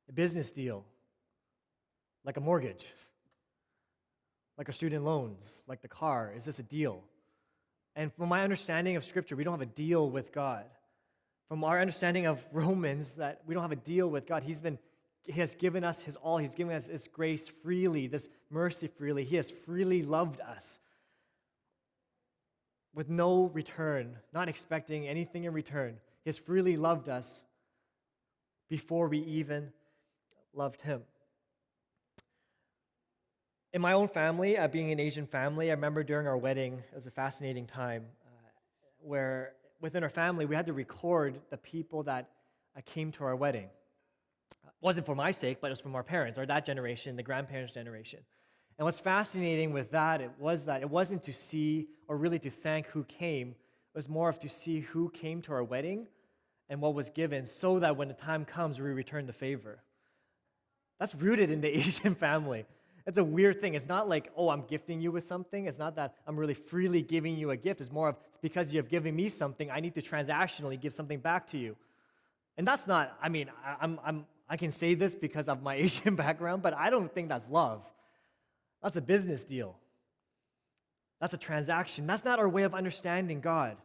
a 0.09 0.13
business 0.13 0.51
deal, 0.51 0.83
like 2.25 2.37
a 2.37 2.41
mortgage 2.41 2.87
like 4.59 4.67
a 4.67 4.73
student 4.73 5.05
loans, 5.05 5.63
like 5.67 5.81
the 5.81 5.87
car? 5.87 6.33
Is 6.35 6.43
this 6.43 6.59
a 6.59 6.63
deal? 6.63 7.01
And 7.95 8.13
from 8.13 8.27
my 8.27 8.43
understanding 8.43 8.97
of 8.97 9.05
Scripture, 9.05 9.37
we 9.37 9.45
don't 9.45 9.53
have 9.53 9.61
a 9.61 9.65
deal 9.65 10.09
with 10.09 10.33
God. 10.33 10.65
From 11.49 11.63
our 11.63 11.81
understanding 11.81 12.27
of 12.27 12.41
Romans, 12.53 13.13
that 13.13 13.41
we 13.45 13.53
don't 13.53 13.63
have 13.63 13.71
a 13.71 13.75
deal 13.75 14.07
with 14.07 14.25
God. 14.25 14.43
He's 14.43 14.61
been, 14.61 14.77
He 15.23 15.33
has 15.33 15.55
given 15.55 15.83
us 15.83 15.99
His 15.99 16.15
all. 16.15 16.37
He's 16.37 16.55
given 16.55 16.75
us 16.75 16.87
His 16.87 17.07
grace 17.07 17.47
freely, 17.47 18.07
this 18.07 18.29
mercy 18.49 18.87
freely. 18.87 19.25
He 19.25 19.35
has 19.35 19.49
freely 19.49 20.03
loved 20.03 20.39
us 20.41 20.79
with 22.93 23.09
no 23.09 23.47
return, 23.53 24.15
not 24.33 24.47
expecting 24.47 25.07
anything 25.07 25.43
in 25.43 25.53
return. 25.53 25.97
He 26.23 26.29
has 26.29 26.37
freely 26.37 26.77
loved 26.77 27.09
us 27.09 27.43
before 28.69 29.07
we 29.07 29.19
even 29.19 29.71
loved 30.53 30.81
Him 30.81 31.01
in 33.73 33.81
my 33.81 33.93
own 33.93 34.07
family, 34.07 34.57
uh, 34.57 34.67
being 34.67 34.91
an 34.91 34.99
Asian 34.99 35.27
family, 35.27 35.69
I 35.69 35.73
remember 35.73 36.03
during 36.03 36.27
our 36.27 36.37
wedding, 36.37 36.81
it 36.91 36.95
was 36.95 37.07
a 37.07 37.11
fascinating 37.11 37.67
time 37.67 38.05
uh, 38.25 38.29
where 39.01 39.53
within 39.81 40.03
our 40.03 40.09
family, 40.09 40.45
we 40.45 40.55
had 40.55 40.65
to 40.67 40.73
record 40.73 41.39
the 41.49 41.57
people 41.57 42.03
that 42.03 42.29
uh, 42.77 42.81
came 42.85 43.11
to 43.13 43.23
our 43.23 43.35
wedding. 43.35 43.69
It 44.65 44.71
wasn't 44.81 45.05
for 45.05 45.15
my 45.15 45.31
sake, 45.31 45.59
but 45.61 45.67
it 45.67 45.71
was 45.71 45.81
from 45.81 45.95
our 45.95 46.03
parents, 46.03 46.37
or 46.37 46.45
that 46.45 46.65
generation, 46.65 47.15
the 47.15 47.23
grandparents' 47.23 47.73
generation. 47.73 48.19
And 48.77 48.85
what's 48.85 48.99
fascinating 48.99 49.73
with 49.73 49.91
that 49.91 50.21
it 50.21 50.31
was 50.39 50.65
that 50.65 50.81
it 50.81 50.89
wasn't 50.89 51.23
to 51.23 51.33
see 51.33 51.89
or 52.07 52.17
really 52.17 52.39
to 52.39 52.49
thank 52.49 52.87
who 52.87 53.03
came, 53.03 53.49
it 53.49 53.97
was 53.97 54.07
more 54.07 54.29
of 54.29 54.39
to 54.39 54.49
see 54.49 54.79
who 54.79 55.09
came 55.09 55.41
to 55.43 55.51
our 55.51 55.63
wedding 55.63 56.07
and 56.69 56.79
what 56.79 56.93
was 56.93 57.09
given 57.09 57.45
so 57.45 57.79
that 57.79 57.97
when 57.97 58.07
the 58.07 58.13
time 58.13 58.45
comes, 58.45 58.79
we 58.79 58.89
return 58.89 59.25
the 59.25 59.33
favor. 59.33 59.83
That's 60.99 61.13
rooted 61.13 61.51
in 61.51 61.59
the 61.61 61.77
Asian 61.77 62.15
family. 62.15 62.65
It's 63.05 63.17
a 63.17 63.23
weird 63.23 63.61
thing. 63.61 63.75
It's 63.75 63.87
not 63.87 64.07
like, 64.07 64.31
oh, 64.35 64.49
I'm 64.49 64.63
gifting 64.63 65.01
you 65.01 65.11
with 65.11 65.25
something. 65.25 65.65
It's 65.65 65.77
not 65.77 65.95
that 65.95 66.15
I'm 66.27 66.37
really 66.37 66.53
freely 66.53 67.01
giving 67.01 67.37
you 67.37 67.51
a 67.51 67.57
gift. 67.57 67.81
It's 67.81 67.91
more 67.91 68.09
of, 68.09 68.15
it's 68.27 68.37
because 68.37 68.73
you 68.73 68.77
have 68.79 68.89
given 68.89 69.15
me 69.15 69.29
something, 69.29 69.71
I 69.71 69.79
need 69.79 69.95
to 69.95 70.01
transactionally 70.01 70.79
give 70.79 70.93
something 70.93 71.19
back 71.19 71.47
to 71.47 71.57
you. 71.57 71.75
And 72.57 72.67
that's 72.67 72.87
not, 72.87 73.17
I 73.21 73.29
mean, 73.29 73.49
I, 73.65 73.77
I'm, 73.81 73.99
I'm, 74.05 74.25
I 74.49 74.57
can 74.57 74.71
say 74.71 74.93
this 74.93 75.15
because 75.15 75.47
of 75.47 75.61
my 75.61 75.75
Asian 75.85 76.15
background, 76.15 76.61
but 76.61 76.73
I 76.73 76.89
don't 76.89 77.13
think 77.13 77.29
that's 77.29 77.47
love. 77.49 77.83
That's 78.83 78.95
a 78.95 79.01
business 79.01 79.43
deal. 79.43 79.75
That's 81.19 81.33
a 81.33 81.37
transaction. 81.37 82.07
That's 82.07 82.23
not 82.23 82.39
our 82.39 82.47
way 82.47 82.63
of 82.63 82.73
understanding 82.73 83.41
God. 83.41 83.77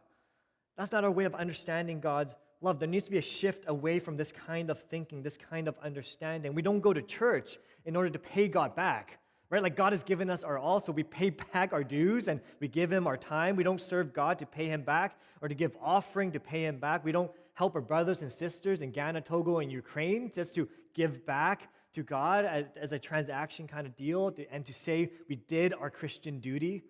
That's 0.77 0.91
not 0.91 1.03
our 1.03 1.11
way 1.11 1.25
of 1.25 1.35
understanding 1.35 1.99
God's 1.99 2.35
love. 2.65 2.79
There 2.79 2.89
needs 2.89 3.05
to 3.05 3.11
be 3.11 3.17
a 3.17 3.21
shift 3.21 3.63
away 3.67 3.99
from 3.99 4.17
this 4.17 4.31
kind 4.31 4.69
of 4.69 4.79
thinking, 4.79 5.21
this 5.21 5.37
kind 5.37 5.67
of 5.67 5.77
understanding. 5.81 6.53
We 6.53 6.61
don't 6.61 6.81
go 6.81 6.91
to 6.91 7.01
church 7.01 7.57
in 7.85 7.95
order 7.95 8.09
to 8.09 8.19
pay 8.19 8.47
God 8.47 8.75
back, 8.75 9.19
right? 9.49 9.63
Like 9.63 9.77
God 9.77 9.93
has 9.93 10.03
given 10.03 10.29
us 10.29 10.43
our 10.43 10.57
all, 10.57 10.79
so 10.79 10.91
we 10.91 11.03
pay 11.03 11.29
back 11.53 11.71
our 11.71 11.83
dues 11.83 12.27
and 12.27 12.41
we 12.59 12.67
give 12.67 12.91
Him 12.91 13.07
our 13.07 13.15
time. 13.15 13.55
We 13.55 13.63
don't 13.63 13.81
serve 13.81 14.13
God 14.13 14.37
to 14.39 14.45
pay 14.45 14.65
Him 14.65 14.81
back 14.81 15.17
or 15.41 15.47
to 15.47 15.55
give 15.55 15.77
offering 15.81 16.31
to 16.33 16.39
pay 16.39 16.63
Him 16.65 16.77
back. 16.77 17.05
We 17.05 17.11
don't 17.13 17.31
help 17.53 17.75
our 17.75 17.81
brothers 17.81 18.21
and 18.21 18.31
sisters 18.31 18.81
in 18.81 18.91
Ghana, 18.91 19.21
Togo, 19.21 19.59
and 19.59 19.71
Ukraine 19.71 20.31
just 20.33 20.53
to 20.55 20.67
give 20.93 21.25
back 21.25 21.69
to 21.93 22.03
God 22.03 22.43
as, 22.43 22.65
as 22.75 22.91
a 22.91 22.99
transaction 22.99 23.67
kind 23.67 23.87
of 23.87 23.95
deal 23.95 24.31
to, 24.31 24.51
and 24.53 24.65
to 24.65 24.73
say 24.73 25.11
we 25.29 25.35
did 25.35 25.73
our 25.73 25.89
Christian 25.89 26.39
duty. 26.39 26.83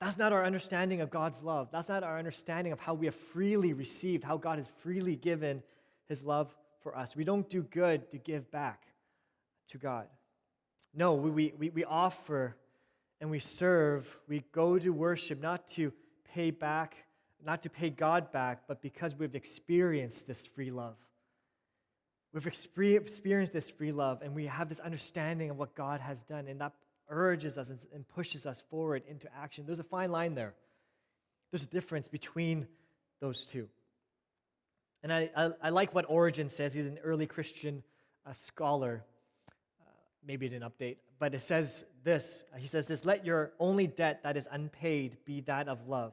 That's 0.00 0.16
not 0.16 0.32
our 0.32 0.44
understanding 0.44 1.02
of 1.02 1.10
God's 1.10 1.42
love. 1.42 1.68
That's 1.70 1.88
not 1.90 2.02
our 2.02 2.18
understanding 2.18 2.72
of 2.72 2.80
how 2.80 2.94
we 2.94 3.06
have 3.06 3.14
freely 3.14 3.74
received, 3.74 4.24
how 4.24 4.38
God 4.38 4.56
has 4.56 4.68
freely 4.78 5.14
given 5.14 5.62
his 6.08 6.24
love 6.24 6.54
for 6.82 6.96
us. 6.96 7.14
We 7.14 7.24
don't 7.24 7.48
do 7.48 7.62
good 7.62 8.10
to 8.10 8.18
give 8.18 8.50
back 8.50 8.84
to 9.68 9.78
God. 9.78 10.06
No, 10.94 11.14
we, 11.14 11.52
we, 11.56 11.68
we 11.68 11.84
offer 11.84 12.56
and 13.20 13.30
we 13.30 13.38
serve. 13.38 14.08
We 14.26 14.42
go 14.52 14.78
to 14.78 14.90
worship 14.90 15.40
not 15.40 15.68
to 15.68 15.92
pay 16.34 16.50
back, 16.50 16.96
not 17.44 17.62
to 17.64 17.70
pay 17.70 17.90
God 17.90 18.32
back, 18.32 18.62
but 18.66 18.80
because 18.80 19.14
we've 19.14 19.34
experienced 19.34 20.26
this 20.26 20.46
free 20.46 20.70
love. 20.70 20.96
We've 22.32 22.46
experienced 22.46 23.52
this 23.52 23.68
free 23.68 23.92
love 23.92 24.22
and 24.22 24.34
we 24.34 24.46
have 24.46 24.70
this 24.70 24.80
understanding 24.80 25.50
of 25.50 25.58
what 25.58 25.74
God 25.74 26.00
has 26.00 26.22
done, 26.22 26.46
and 26.48 26.60
that 26.60 26.72
urges 27.10 27.58
us 27.58 27.70
and 27.70 28.08
pushes 28.08 28.46
us 28.46 28.62
forward 28.70 29.02
into 29.08 29.28
action. 29.36 29.66
There's 29.66 29.80
a 29.80 29.84
fine 29.84 30.10
line 30.10 30.34
there. 30.34 30.54
There's 31.50 31.64
a 31.64 31.68
difference 31.68 32.08
between 32.08 32.66
those 33.20 33.44
two. 33.44 33.68
And 35.02 35.12
I, 35.12 35.30
I, 35.36 35.50
I 35.62 35.68
like 35.70 35.94
what 35.94 36.06
Origen 36.08 36.48
says. 36.48 36.74
He's 36.74 36.86
an 36.86 36.98
early 37.02 37.26
Christian 37.26 37.82
uh, 38.26 38.32
scholar. 38.32 39.02
Uh, 39.80 39.84
maybe 40.26 40.46
it 40.46 40.50
didn't 40.50 40.70
update, 40.70 40.96
but 41.18 41.34
it 41.34 41.40
says 41.40 41.84
this. 42.04 42.44
He 42.56 42.66
says 42.66 42.86
this 42.86 43.04
Let 43.04 43.24
your 43.24 43.52
only 43.58 43.86
debt 43.86 44.22
that 44.22 44.36
is 44.36 44.48
unpaid 44.50 45.16
be 45.24 45.40
that 45.42 45.68
of 45.68 45.88
love, 45.88 46.12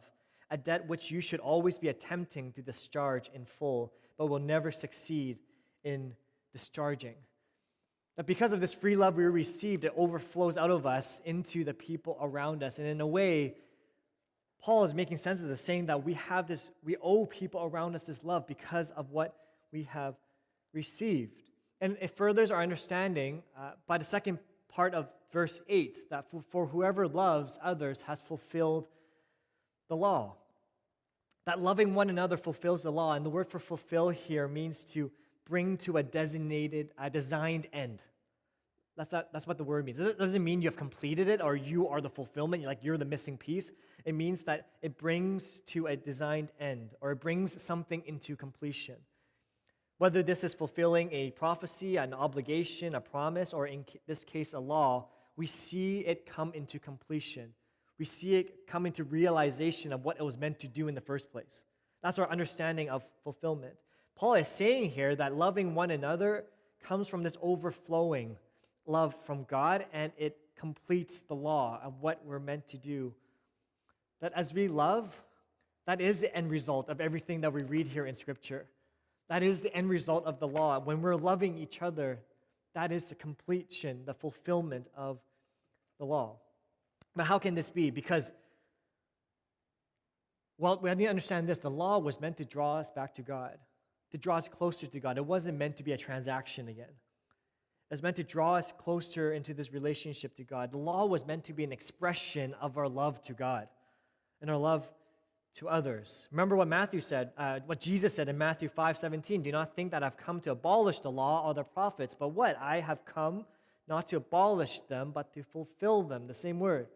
a 0.50 0.58
debt 0.58 0.88
which 0.88 1.12
you 1.12 1.22
should 1.22 1.40
always 1.40 1.78
be 1.78 1.90
attempting 1.90 2.54
to 2.54 2.62
discharge 2.62 3.30
in 3.34 3.46
full, 3.46 3.94
but 4.18 4.28
will 4.28 4.40
never 4.40 4.72
succeed 4.72 5.38
in 5.84 6.14
discharging. 6.54 7.16
That 8.18 8.26
because 8.26 8.52
of 8.52 8.60
this 8.60 8.74
free 8.74 8.96
love 8.96 9.16
we 9.16 9.24
received, 9.24 9.86
it 9.86 9.94
overflows 9.96 10.58
out 10.58 10.72
of 10.72 10.86
us 10.86 11.22
into 11.24 11.64
the 11.64 11.74
people 11.74 12.18
around 12.20 12.64
us. 12.64 12.80
And 12.80 12.88
in 12.88 13.00
a 13.00 13.08
way, 13.08 13.56
Paul 14.60 14.84
is 14.84 14.94
making 14.94 15.18
sense 15.18 15.42
of 15.42 15.48
this, 15.48 15.62
saying 15.62 15.86
that 15.86 16.04
we 16.04 16.14
have 16.16 16.48
this, 16.48 16.72
we 16.84 16.98
owe 16.98 17.26
people 17.26 17.64
around 17.64 17.96
us 17.96 18.04
this 18.04 18.24
love 18.24 18.48
because 18.48 18.90
of 18.92 19.12
what 19.12 19.36
we 19.72 19.84
have 19.84 20.16
received. 20.74 21.36
And 21.80 21.96
it 22.02 22.18
furthers 22.18 22.50
our 22.50 22.62
understanding 22.62 23.44
uh, 23.58 23.72
by 23.86 24.00
the 24.00 24.04
second 24.04 24.40
part 24.68 24.96
of 24.96 25.08
verse 25.32 25.62
8 25.70 26.10
that 26.10 26.30
for, 26.32 26.42
for 26.50 26.66
whoever 26.66 27.08
loves 27.08 27.60
others 27.62 28.02
has 28.04 28.20
fulfilled 28.20 28.88
the 29.90 29.96
law. 29.96 30.36
That 31.46 31.62
loving 31.62 31.94
one 31.94 32.10
another 32.10 32.36
fulfills 32.36 32.82
the 32.82 32.92
law. 32.92 33.14
And 33.14 33.24
the 33.24 33.30
word 33.30 33.48
for 33.48 33.60
fulfill 33.60 34.10
here 34.10 34.48
means 34.48 34.84
to 34.86 35.12
bring 35.48 35.78
to 35.78 35.98
a 35.98 36.04
designated, 36.04 36.92
a 36.98 37.10
designed 37.10 37.68
end. 37.74 38.02
That's, 38.98 39.12
not, 39.12 39.32
that's 39.32 39.46
what 39.46 39.58
the 39.58 39.64
word 39.64 39.86
means. 39.86 40.00
It 40.00 40.18
doesn't 40.18 40.44
mean 40.44 40.62
you 40.62 40.68
have 40.68 40.76
completed 40.76 41.28
it 41.28 41.40
or 41.42 41.56
you 41.56 41.88
are 41.88 42.02
the 42.02 42.10
fulfillment, 42.10 42.66
like 42.66 42.84
you're 42.84 42.98
the 42.98 43.06
missing 43.06 43.38
piece. 43.38 43.72
It 44.06 44.16
means 44.16 44.44
that 44.44 44.70
it 44.82 44.98
brings 44.98 45.60
to 45.68 45.88
a 45.88 45.96
designed 45.96 46.52
end 46.60 46.96
or 47.00 47.12
it 47.12 47.20
brings 47.20 47.62
something 47.62 48.02
into 48.08 48.36
completion. 48.36 48.96
Whether 50.00 50.24
this 50.24 50.44
is 50.44 50.54
fulfilling 50.54 51.12
a 51.12 51.32
prophecy, 51.32 51.98
an 51.98 52.14
obligation, 52.14 52.96
a 52.96 53.02
promise, 53.02 53.54
or 53.54 53.68
in 53.68 53.86
this 54.08 54.24
case, 54.24 54.54
a 54.54 54.60
law, 54.60 55.08
we 55.36 55.48
see 55.48 56.00
it 56.00 56.26
come 56.26 56.52
into 56.54 56.80
completion. 56.80 57.54
We 57.98 58.06
see 58.06 58.36
it 58.36 58.68
come 58.68 58.86
into 58.86 59.04
realization 59.04 59.92
of 59.94 60.06
what 60.06 60.18
it 60.20 60.24
was 60.24 60.38
meant 60.38 60.60
to 60.60 60.68
do 60.68 60.88
in 60.88 60.96
the 60.96 61.02
first 61.02 61.32
place. 61.32 61.64
That's 62.04 62.20
our 62.20 62.30
understanding 62.30 62.90
of 62.90 63.04
fulfillment. 63.24 63.74
Paul 64.18 64.34
is 64.34 64.48
saying 64.48 64.90
here 64.90 65.16
that 65.16 65.36
loving 65.36 65.76
one 65.76 65.92
another 65.92 66.46
comes 66.84 67.08
from 67.08 67.22
this 67.22 67.38
overflowing 67.40 68.36
love 68.88 69.16
from 69.26 69.44
God 69.44 69.86
and 69.94 70.12
it 70.18 70.38
completes 70.58 71.22
the 71.22 71.36
law 71.36 71.80
of 71.84 72.02
what 72.02 72.26
we're 72.26 72.40
meant 72.40 72.68
to 72.70 72.78
do. 72.78 73.14
That 74.22 74.34
as 74.36 74.56
we 74.56 74.70
love, 74.70 75.16
that 75.86 76.02
is 76.02 76.20
the 76.20 76.36
end 76.36 76.50
result 76.50 76.90
of 76.90 77.00
everything 77.00 77.42
that 77.42 77.54
we 77.54 77.62
read 77.62 77.86
here 77.86 78.08
in 78.08 78.16
Scripture. 78.16 78.66
That 79.30 79.44
is 79.44 79.62
the 79.62 79.74
end 79.76 79.88
result 79.88 80.26
of 80.26 80.40
the 80.40 80.48
law. 80.48 80.80
When 80.80 81.04
we're 81.04 81.16
loving 81.16 81.56
each 81.56 81.84
other, 81.84 82.18
that 82.74 82.92
is 82.92 83.06
the 83.06 83.16
completion, 83.16 84.02
the 84.06 84.16
fulfillment 84.16 84.88
of 84.96 85.20
the 86.00 86.06
law. 86.06 86.38
But 87.16 87.28
how 87.28 87.38
can 87.38 87.54
this 87.54 87.70
be? 87.70 87.92
Because, 87.92 88.32
well, 90.58 90.80
we 90.82 90.90
need 90.96 91.04
to 91.04 91.10
understand 91.10 91.48
this 91.48 91.60
the 91.60 91.70
law 91.70 92.00
was 92.00 92.20
meant 92.20 92.38
to 92.38 92.46
draw 92.46 92.78
us 92.78 92.90
back 92.90 93.14
to 93.16 93.22
God 93.22 93.60
to 94.12 94.18
draw 94.18 94.38
us 94.38 94.48
closer 94.48 94.88
to 94.88 95.00
God. 95.00 95.18
It 95.18 95.26
wasn't 95.26 95.58
meant 95.58 95.78
to 95.78 95.84
be 95.84 95.94
a 95.94 95.98
transaction 95.98 96.68
again. 96.68 96.86
It 96.86 97.94
was 97.94 98.04
meant 98.04 98.18
to 98.18 98.24
draw 98.24 98.56
us 98.56 98.74
closer 98.78 99.34
into 99.34 99.54
this 99.54 99.72
relationship 99.72 100.36
to 100.38 100.44
God. 100.44 100.72
The 100.72 100.78
law 100.78 101.06
was 101.06 101.26
meant 101.26 101.46
to 101.46 101.54
be 101.54 101.64
an 101.64 101.72
expression 101.72 102.54
of 102.60 102.78
our 102.78 102.90
love 102.90 103.22
to 103.24 103.34
God 103.34 103.68
and 104.42 104.50
our 104.50 104.58
love 104.58 104.88
to 105.56 105.70
others. 105.70 106.28
Remember 106.32 106.56
what 106.56 106.68
Matthew 106.68 107.02
said, 107.02 107.32
uh, 107.38 107.60
what 107.66 107.80
Jesus 107.80 108.14
said 108.14 108.30
in 108.30 108.38
Matthew 108.38 108.70
5 108.70 108.98
17. 108.98 109.42
Do 109.42 109.52
not 109.52 109.76
think 109.76 109.92
that 109.92 110.04
I've 110.04 110.18
come 110.18 110.40
to 110.42 110.52
abolish 110.52 111.00
the 111.00 111.12
law 111.12 111.48
or 111.48 111.54
the 111.54 111.64
prophets, 111.64 112.16
but 112.18 112.30
what? 112.30 112.58
I 112.60 112.80
have 112.80 113.06
come 113.06 113.46
not 113.88 114.08
to 114.10 114.18
abolish 114.18 114.82
them, 114.82 115.12
but 115.14 115.34
to 115.34 115.44
fulfill 115.44 116.04
them. 116.04 116.28
The 116.28 116.34
same 116.34 116.60
word. 116.60 116.88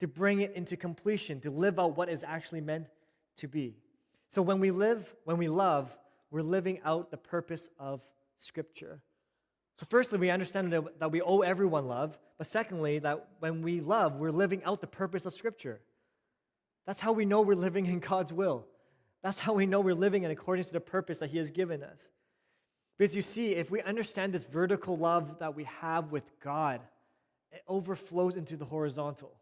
To 0.00 0.08
bring 0.08 0.40
it 0.40 0.52
into 0.54 0.76
completion, 0.76 1.40
to 1.40 1.50
live 1.50 1.78
out 1.78 1.96
what 1.96 2.08
is 2.08 2.22
actually 2.22 2.60
meant 2.60 2.86
to 3.38 3.48
be. 3.48 3.76
So 4.28 4.42
when 4.42 4.60
we 4.60 4.70
live, 4.70 5.14
when 5.24 5.38
we 5.38 5.48
love, 5.48 5.96
we're 6.30 6.42
living 6.42 6.80
out 6.84 7.10
the 7.10 7.16
purpose 7.16 7.68
of 7.78 8.02
Scripture. 8.36 9.00
So, 9.76 9.86
firstly, 9.88 10.18
we 10.18 10.30
understand 10.30 10.72
that 10.72 11.10
we 11.10 11.20
owe 11.20 11.40
everyone 11.40 11.86
love, 11.86 12.18
but 12.38 12.46
secondly, 12.46 12.98
that 13.00 13.28
when 13.40 13.62
we 13.62 13.80
love, 13.80 14.16
we're 14.16 14.30
living 14.30 14.64
out 14.64 14.80
the 14.80 14.86
purpose 14.86 15.26
of 15.26 15.34
Scripture. 15.34 15.80
That's 16.86 17.00
how 17.00 17.12
we 17.12 17.24
know 17.24 17.42
we're 17.42 17.54
living 17.54 17.86
in 17.86 17.98
God's 17.98 18.32
will. 18.32 18.64
That's 19.22 19.38
how 19.38 19.54
we 19.54 19.66
know 19.66 19.80
we're 19.80 19.94
living 19.94 20.22
in 20.22 20.30
accordance 20.30 20.68
to 20.68 20.74
the 20.74 20.80
purpose 20.80 21.18
that 21.18 21.30
He 21.30 21.38
has 21.38 21.50
given 21.50 21.82
us. 21.82 22.10
Because 22.96 23.14
you 23.14 23.22
see, 23.22 23.54
if 23.54 23.70
we 23.70 23.82
understand 23.82 24.32
this 24.32 24.44
vertical 24.44 24.96
love 24.96 25.38
that 25.40 25.54
we 25.54 25.64
have 25.64 26.12
with 26.12 26.24
God, 26.42 26.80
it 27.52 27.62
overflows 27.68 28.36
into 28.36 28.56
the 28.56 28.64
horizontal. 28.64 29.32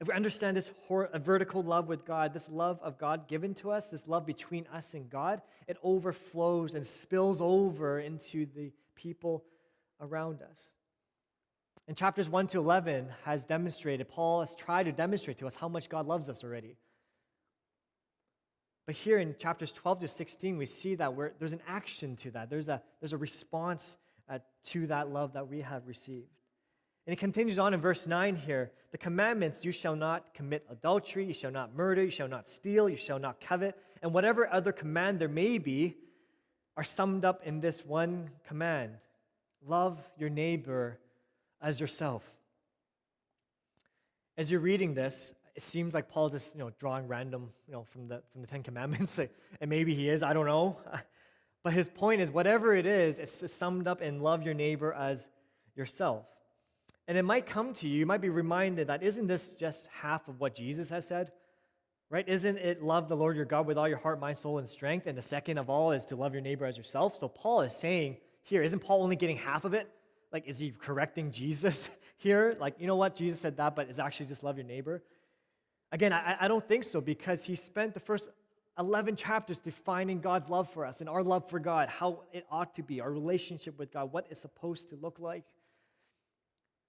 If 0.00 0.08
we 0.08 0.14
understand 0.14 0.56
this 0.56 0.70
vertical 1.14 1.62
love 1.62 1.86
with 1.86 2.06
God, 2.06 2.32
this 2.32 2.48
love 2.48 2.80
of 2.82 2.96
God 2.96 3.28
given 3.28 3.52
to 3.56 3.70
us, 3.70 3.88
this 3.88 4.08
love 4.08 4.24
between 4.24 4.66
us 4.72 4.94
and 4.94 5.10
God, 5.10 5.42
it 5.68 5.76
overflows 5.82 6.74
and 6.74 6.86
spills 6.86 7.42
over 7.42 8.00
into 8.00 8.46
the 8.56 8.72
people 8.94 9.44
around 10.00 10.40
us. 10.40 10.70
In 11.86 11.94
chapters 11.94 12.30
1 12.30 12.46
to 12.48 12.58
11 12.58 13.08
has 13.24 13.44
demonstrated, 13.44 14.08
Paul 14.08 14.40
has 14.40 14.54
tried 14.54 14.84
to 14.84 14.92
demonstrate 14.92 15.38
to 15.38 15.46
us 15.46 15.54
how 15.54 15.68
much 15.68 15.90
God 15.90 16.06
loves 16.06 16.30
us 16.30 16.42
already. 16.44 16.76
But 18.86 18.94
here 18.94 19.18
in 19.18 19.34
chapters 19.38 19.70
12 19.70 20.00
to 20.00 20.08
16, 20.08 20.56
we 20.56 20.66
see 20.66 20.94
that 20.94 21.12
there's 21.38 21.52
an 21.52 21.60
action 21.68 22.16
to 22.16 22.30
that. 22.30 22.48
There's 22.48 22.68
a, 22.68 22.80
there's 23.00 23.12
a 23.12 23.18
response 23.18 23.98
uh, 24.30 24.38
to 24.64 24.86
that 24.86 25.12
love 25.12 25.34
that 25.34 25.48
we 25.48 25.60
have 25.60 25.86
received. 25.86 26.39
And 27.06 27.12
it 27.12 27.18
continues 27.18 27.58
on 27.58 27.74
in 27.74 27.80
verse 27.80 28.06
9 28.06 28.36
here 28.36 28.70
the 28.92 28.98
commandments 28.98 29.64
you 29.64 29.72
shall 29.72 29.94
not 29.94 30.34
commit 30.34 30.66
adultery, 30.70 31.24
you 31.24 31.32
shall 31.32 31.52
not 31.52 31.74
murder, 31.74 32.04
you 32.04 32.10
shall 32.10 32.28
not 32.28 32.48
steal, 32.48 32.88
you 32.88 32.96
shall 32.96 33.18
not 33.18 33.40
covet, 33.40 33.76
and 34.02 34.12
whatever 34.12 34.52
other 34.52 34.72
command 34.72 35.20
there 35.20 35.28
may 35.28 35.58
be 35.58 35.96
are 36.76 36.84
summed 36.84 37.24
up 37.24 37.42
in 37.44 37.60
this 37.60 37.84
one 37.84 38.30
command 38.46 38.96
love 39.66 39.98
your 40.18 40.30
neighbor 40.30 40.98
as 41.60 41.80
yourself. 41.80 42.24
As 44.36 44.50
you're 44.50 44.60
reading 44.60 44.94
this, 44.94 45.34
it 45.54 45.62
seems 45.62 45.92
like 45.92 46.08
Paul's 46.08 46.32
just 46.32 46.54
you 46.54 46.60
know 46.60 46.70
drawing 46.78 47.06
random 47.06 47.50
you 47.66 47.72
know 47.72 47.84
from 47.84 48.08
the 48.08 48.22
from 48.32 48.40
the 48.40 48.46
Ten 48.46 48.62
Commandments, 48.62 49.18
and 49.60 49.68
maybe 49.68 49.94
he 49.94 50.08
is. 50.08 50.22
I 50.22 50.32
don't 50.32 50.46
know, 50.46 50.78
but 51.62 51.72
his 51.72 51.88
point 51.88 52.20
is 52.20 52.30
whatever 52.30 52.74
it 52.74 52.86
is, 52.86 53.18
it's 53.18 53.52
summed 53.52 53.86
up 53.86 54.00
in 54.00 54.20
love 54.20 54.42
your 54.42 54.54
neighbor 54.54 54.92
as 54.92 55.28
yourself. 55.76 56.24
And 57.10 57.18
it 57.18 57.24
might 57.24 57.44
come 57.44 57.72
to 57.72 57.88
you, 57.88 57.98
you 57.98 58.06
might 58.06 58.20
be 58.20 58.28
reminded 58.28 58.86
that 58.86 59.02
isn't 59.02 59.26
this 59.26 59.54
just 59.54 59.88
half 59.88 60.28
of 60.28 60.38
what 60.38 60.54
Jesus 60.54 60.88
has 60.90 61.04
said? 61.04 61.32
Right? 62.08 62.24
Isn't 62.28 62.56
it 62.58 62.84
love 62.84 63.08
the 63.08 63.16
Lord 63.16 63.34
your 63.34 63.46
God 63.46 63.66
with 63.66 63.76
all 63.76 63.88
your 63.88 63.98
heart, 63.98 64.20
mind, 64.20 64.38
soul, 64.38 64.58
and 64.58 64.68
strength? 64.68 65.08
And 65.08 65.18
the 65.18 65.22
second 65.22 65.58
of 65.58 65.68
all 65.68 65.90
is 65.90 66.04
to 66.04 66.14
love 66.14 66.34
your 66.34 66.40
neighbor 66.40 66.66
as 66.66 66.76
yourself. 66.76 67.18
So 67.18 67.26
Paul 67.26 67.62
is 67.62 67.74
saying 67.74 68.18
here, 68.44 68.62
isn't 68.62 68.78
Paul 68.78 69.02
only 69.02 69.16
getting 69.16 69.36
half 69.36 69.64
of 69.64 69.74
it? 69.74 69.90
Like, 70.32 70.46
is 70.46 70.60
he 70.60 70.70
correcting 70.70 71.32
Jesus 71.32 71.90
here? 72.16 72.56
Like, 72.60 72.76
you 72.78 72.86
know 72.86 72.94
what? 72.94 73.16
Jesus 73.16 73.40
said 73.40 73.56
that, 73.56 73.74
but 73.74 73.88
it's 73.88 73.98
actually 73.98 74.26
just 74.26 74.44
love 74.44 74.56
your 74.56 74.66
neighbor. 74.66 75.02
Again, 75.90 76.12
I, 76.12 76.36
I 76.42 76.46
don't 76.46 76.64
think 76.64 76.84
so 76.84 77.00
because 77.00 77.42
he 77.42 77.56
spent 77.56 77.92
the 77.92 77.98
first 77.98 78.28
11 78.78 79.16
chapters 79.16 79.58
defining 79.58 80.20
God's 80.20 80.48
love 80.48 80.70
for 80.70 80.86
us 80.86 81.00
and 81.00 81.08
our 81.08 81.24
love 81.24 81.50
for 81.50 81.58
God, 81.58 81.88
how 81.88 82.22
it 82.32 82.46
ought 82.52 82.72
to 82.76 82.84
be, 82.84 83.00
our 83.00 83.10
relationship 83.10 83.76
with 83.80 83.92
God, 83.92 84.12
what 84.12 84.28
it's 84.30 84.42
supposed 84.42 84.90
to 84.90 84.94
look 84.94 85.18
like. 85.18 85.42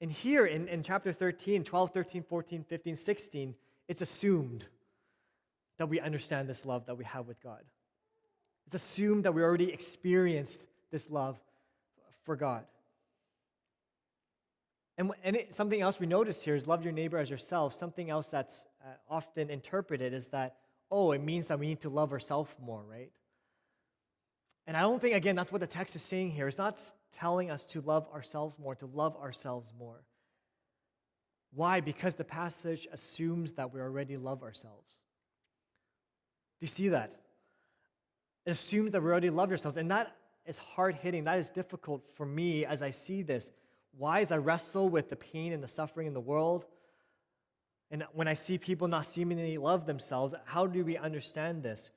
And 0.02 0.12
here 0.12 0.48
in, 0.48 0.68
in 0.68 0.82
chapter 0.82 1.14
13, 1.14 1.64
12, 1.64 1.92
13, 1.92 2.24
14, 2.24 2.64
15, 2.64 2.96
16, 2.96 3.56
it's 3.88 4.02
assumed 4.02 4.66
that 5.78 5.88
we 5.88 6.00
understand 6.00 6.50
this 6.50 6.66
love 6.66 6.88
that 6.88 6.98
we 6.98 7.06
have 7.06 7.28
with 7.28 7.42
God. 7.42 7.62
It's 8.66 8.76
assumed 8.76 9.26
that 9.26 9.34
we 9.34 9.44
already 9.44 9.72
experienced 9.72 10.66
this 10.92 11.10
love 11.10 11.40
for 12.24 12.36
God. 12.36 12.66
And, 14.98 15.12
and 15.24 15.36
it, 15.36 15.54
something 15.54 15.82
else 15.82 16.00
we 16.00 16.08
notice 16.08 16.42
here 16.42 16.56
is 16.56 16.68
love 16.68 16.84
your 16.84 16.94
neighbor 16.94 17.18
as 17.18 17.30
yourself. 17.30 17.74
Something 17.74 18.10
else 18.10 18.30
that's 18.30 18.66
uh, 18.84 18.90
often 19.10 19.50
interpreted 19.50 20.14
is 20.14 20.28
that, 20.28 20.58
oh, 20.90 21.12
it 21.12 21.22
means 21.22 21.48
that 21.48 21.60
we 21.60 21.68
need 21.68 21.82
to 21.82 21.90
love 21.90 22.12
ourselves 22.12 22.52
more, 22.64 22.84
right? 22.84 23.12
And 24.68 24.78
I 24.78 24.82
don't 24.82 25.02
think, 25.02 25.16
again, 25.16 25.36
that's 25.36 25.52
what 25.52 25.62
the 25.62 25.68
text 25.68 25.96
is 25.96 26.02
saying 26.02 26.32
here. 26.32 26.48
It's 26.48 26.58
not 26.58 26.80
telling 27.18 27.50
us 27.50 27.66
to 27.66 27.82
love 27.82 28.08
ourselves 28.14 28.58
more, 28.60 28.76
to 28.76 28.86
love 28.86 29.16
ourselves 29.18 29.74
more. 29.78 30.04
Why? 31.54 31.82
Because 31.82 32.16
the 32.16 32.24
passage 32.24 32.88
assumes 32.92 33.54
that 33.54 33.74
we 33.74 33.82
already 33.82 34.18
love 34.18 34.44
ourselves. 34.44 34.90
Do 36.60 36.66
you 36.66 36.70
see 36.70 36.90
that? 36.90 37.16
It 38.46 38.52
assumes 38.52 38.92
that 38.92 39.02
we 39.02 39.10
already 39.10 39.30
love 39.30 39.52
ourselves. 39.52 39.78
And 39.78 39.92
that 39.92 40.16
is 40.46 40.58
hard 40.58 40.96
hitting. 40.96 41.26
That 41.26 41.40
is 41.40 41.50
difficult 41.50 42.04
for 42.16 42.26
me 42.26 42.66
as 42.66 42.82
I 42.82 42.92
see 42.92 43.22
this. 43.22 43.52
Why? 43.98 44.22
As 44.22 44.32
I 44.32 44.38
wrestle 44.38 44.90
with 44.90 45.10
the 45.10 45.16
pain 45.16 45.52
and 45.54 45.62
the 45.62 45.68
suffering 45.68 46.08
in 46.08 46.14
the 46.14 46.20
world, 46.20 46.66
and 47.92 48.06
when 48.14 48.28
I 48.30 48.34
see 48.34 48.58
people 48.58 48.88
not 48.88 49.06
seemingly 49.06 49.58
love 49.58 49.86
themselves, 49.86 50.34
how 50.46 50.66
do 50.66 50.86
we 50.86 50.98
understand 50.98 51.62
this? 51.62 51.92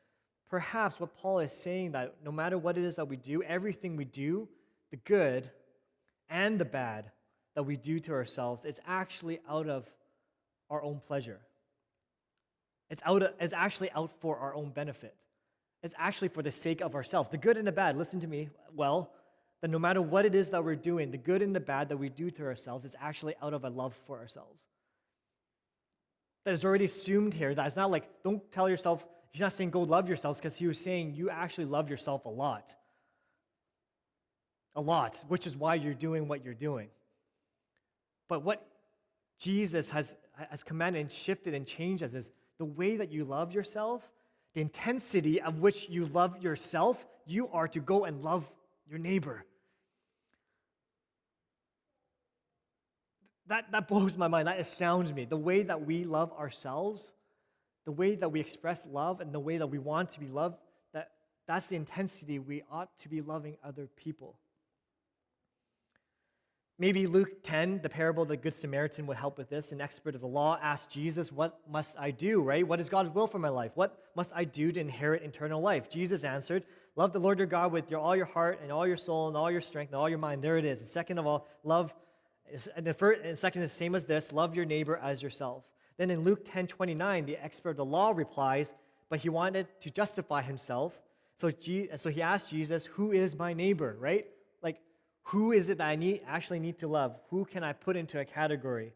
Perhaps 0.54 1.00
what 1.00 1.16
Paul 1.16 1.40
is 1.40 1.52
saying 1.52 1.92
that 1.92 2.14
no 2.24 2.30
matter 2.30 2.56
what 2.56 2.78
it 2.78 2.84
is 2.84 2.94
that 2.94 3.08
we 3.08 3.16
do, 3.16 3.42
everything 3.42 3.96
we 3.96 4.04
do, 4.04 4.46
the 4.92 4.96
good 4.98 5.50
and 6.30 6.60
the 6.60 6.64
bad 6.64 7.10
that 7.56 7.64
we 7.64 7.76
do 7.76 7.98
to 7.98 8.12
ourselves, 8.12 8.64
it's 8.64 8.78
actually 8.86 9.40
out 9.50 9.68
of 9.68 9.84
our 10.70 10.80
own 10.80 11.00
pleasure. 11.08 11.40
It's, 12.88 13.02
out 13.04 13.24
of, 13.24 13.32
it's 13.40 13.52
actually 13.52 13.90
out 13.96 14.12
for 14.20 14.38
our 14.38 14.54
own 14.54 14.70
benefit. 14.70 15.16
It's 15.82 15.96
actually 15.98 16.28
for 16.28 16.40
the 16.40 16.52
sake 16.52 16.82
of 16.82 16.94
ourselves. 16.94 17.30
The 17.30 17.36
good 17.36 17.56
and 17.56 17.66
the 17.66 17.72
bad, 17.72 17.96
listen 17.96 18.20
to 18.20 18.28
me 18.28 18.48
well, 18.76 19.10
that 19.60 19.72
no 19.72 19.80
matter 19.80 20.00
what 20.00 20.24
it 20.24 20.36
is 20.36 20.50
that 20.50 20.64
we're 20.64 20.76
doing, 20.76 21.10
the 21.10 21.18
good 21.18 21.42
and 21.42 21.52
the 21.52 21.58
bad 21.58 21.88
that 21.88 21.96
we 21.96 22.10
do 22.10 22.30
to 22.30 22.44
ourselves, 22.44 22.84
it's 22.84 22.94
actually 23.00 23.34
out 23.42 23.54
of 23.54 23.64
a 23.64 23.70
love 23.70 23.96
for 24.06 24.20
ourselves. 24.20 24.60
That 26.44 26.52
is 26.52 26.64
already 26.64 26.84
assumed 26.84 27.34
here. 27.34 27.52
That 27.52 27.66
it's 27.66 27.74
not 27.74 27.90
like, 27.90 28.04
don't 28.22 28.40
tell 28.52 28.68
yourself, 28.68 29.04
he's 29.34 29.40
not 29.40 29.52
saying 29.52 29.70
go 29.70 29.82
love 29.82 30.06
yourselves, 30.08 30.38
because 30.38 30.56
he 30.56 30.68
was 30.68 30.78
saying 30.78 31.12
you 31.14 31.28
actually 31.28 31.64
love 31.64 31.90
yourself 31.90 32.24
a 32.24 32.28
lot. 32.28 32.72
A 34.76 34.80
lot, 34.80 35.20
which 35.26 35.44
is 35.48 35.56
why 35.56 35.74
you're 35.74 35.92
doing 35.92 36.28
what 36.28 36.44
you're 36.44 36.54
doing. 36.54 36.88
But 38.28 38.44
what 38.44 38.64
Jesus 39.40 39.90
has, 39.90 40.14
has 40.50 40.62
commanded 40.62 41.00
and 41.00 41.10
shifted 41.10 41.52
and 41.52 41.66
changed 41.66 42.04
us 42.04 42.14
is 42.14 42.30
the 42.58 42.64
way 42.64 42.96
that 42.96 43.10
you 43.10 43.24
love 43.24 43.52
yourself, 43.52 44.08
the 44.54 44.60
intensity 44.60 45.42
of 45.42 45.58
which 45.58 45.88
you 45.88 46.04
love 46.06 46.40
yourself, 46.40 47.04
you 47.26 47.48
are 47.48 47.66
to 47.66 47.80
go 47.80 48.04
and 48.04 48.22
love 48.22 48.48
your 48.88 49.00
neighbor. 49.00 49.44
That, 53.48 53.72
that 53.72 53.88
blows 53.88 54.16
my 54.16 54.28
mind. 54.28 54.46
That 54.46 54.60
astounds 54.60 55.12
me. 55.12 55.24
The 55.24 55.36
way 55.36 55.64
that 55.64 55.84
we 55.84 56.04
love 56.04 56.32
ourselves, 56.32 57.10
the 57.84 57.92
way 57.92 58.14
that 58.14 58.30
we 58.30 58.40
express 58.40 58.86
love, 58.86 59.20
and 59.20 59.32
the 59.32 59.40
way 59.40 59.58
that 59.58 59.66
we 59.66 59.78
want 59.78 60.10
to 60.12 60.20
be 60.20 60.28
loved, 60.28 60.56
that, 60.92 61.10
that's 61.46 61.66
the 61.66 61.76
intensity 61.76 62.38
we 62.38 62.62
ought 62.70 62.88
to 63.00 63.08
be 63.08 63.20
loving 63.20 63.56
other 63.62 63.88
people. 63.96 64.36
Maybe 66.76 67.06
Luke 67.06 67.44
10, 67.44 67.82
the 67.82 67.88
parable 67.88 68.24
of 68.24 68.28
the 68.28 68.36
Good 68.36 68.54
Samaritan, 68.54 69.06
would 69.06 69.16
help 69.16 69.38
with 69.38 69.48
this. 69.48 69.70
An 69.70 69.80
expert 69.80 70.16
of 70.16 70.20
the 70.20 70.26
law 70.26 70.58
asked 70.60 70.90
Jesus, 70.90 71.30
What 71.30 71.60
must 71.70 71.96
I 71.98 72.10
do, 72.10 72.40
right? 72.40 72.66
What 72.66 72.80
is 72.80 72.88
God's 72.88 73.14
will 73.14 73.28
for 73.28 73.38
my 73.38 73.48
life? 73.48 73.70
What 73.74 73.96
must 74.16 74.32
I 74.34 74.42
do 74.42 74.72
to 74.72 74.80
inherit 74.80 75.22
eternal 75.22 75.60
life? 75.60 75.88
Jesus 75.88 76.24
answered, 76.24 76.64
Love 76.96 77.12
the 77.12 77.20
Lord 77.20 77.38
your 77.38 77.46
God 77.46 77.70
with 77.70 77.92
your, 77.92 78.00
all 78.00 78.16
your 78.16 78.24
heart 78.24 78.58
and 78.60 78.72
all 78.72 78.88
your 78.88 78.96
soul 78.96 79.28
and 79.28 79.36
all 79.36 79.52
your 79.52 79.60
strength 79.60 79.90
and 79.90 80.00
all 80.00 80.08
your 80.08 80.18
mind. 80.18 80.42
There 80.42 80.58
it 80.58 80.64
is. 80.64 80.80
And 80.80 80.88
second 80.88 81.18
of 81.18 81.26
all, 81.26 81.46
love, 81.62 81.94
and, 82.74 82.84
the 82.84 82.94
first, 82.94 83.20
and 83.22 83.38
second 83.38 83.62
is 83.62 83.70
the 83.70 83.76
same 83.76 83.94
as 83.94 84.04
this 84.04 84.32
love 84.32 84.56
your 84.56 84.64
neighbor 84.64 84.96
as 84.96 85.22
yourself. 85.22 85.62
Then 85.96 86.10
in 86.10 86.22
Luke 86.22 86.40
10 86.50 86.66
29, 86.66 87.26
the 87.26 87.36
expert 87.36 87.70
of 87.70 87.76
the 87.76 87.84
law 87.84 88.10
replies, 88.10 88.74
But 89.08 89.20
he 89.20 89.28
wanted 89.28 89.66
to 89.80 89.90
justify 89.90 90.42
himself. 90.42 91.00
So, 91.36 91.50
so 91.96 92.10
he 92.10 92.22
asked 92.22 92.50
Jesus, 92.50 92.86
Who 92.86 93.12
is 93.12 93.36
my 93.36 93.52
neighbor, 93.52 93.96
right? 93.98 94.26
Like, 94.62 94.78
who 95.22 95.52
is 95.52 95.68
it 95.68 95.78
that 95.78 95.88
I 95.88 95.96
need, 95.96 96.22
actually 96.26 96.60
need 96.60 96.78
to 96.78 96.88
love? 96.88 97.16
Who 97.30 97.44
can 97.44 97.64
I 97.64 97.72
put 97.72 97.96
into 97.96 98.20
a 98.20 98.24
category? 98.24 98.92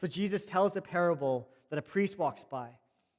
So 0.00 0.06
Jesus 0.06 0.44
tells 0.44 0.72
the 0.72 0.82
parable 0.82 1.48
that 1.70 1.78
a 1.78 1.82
priest 1.82 2.18
walks 2.18 2.44
by, 2.44 2.68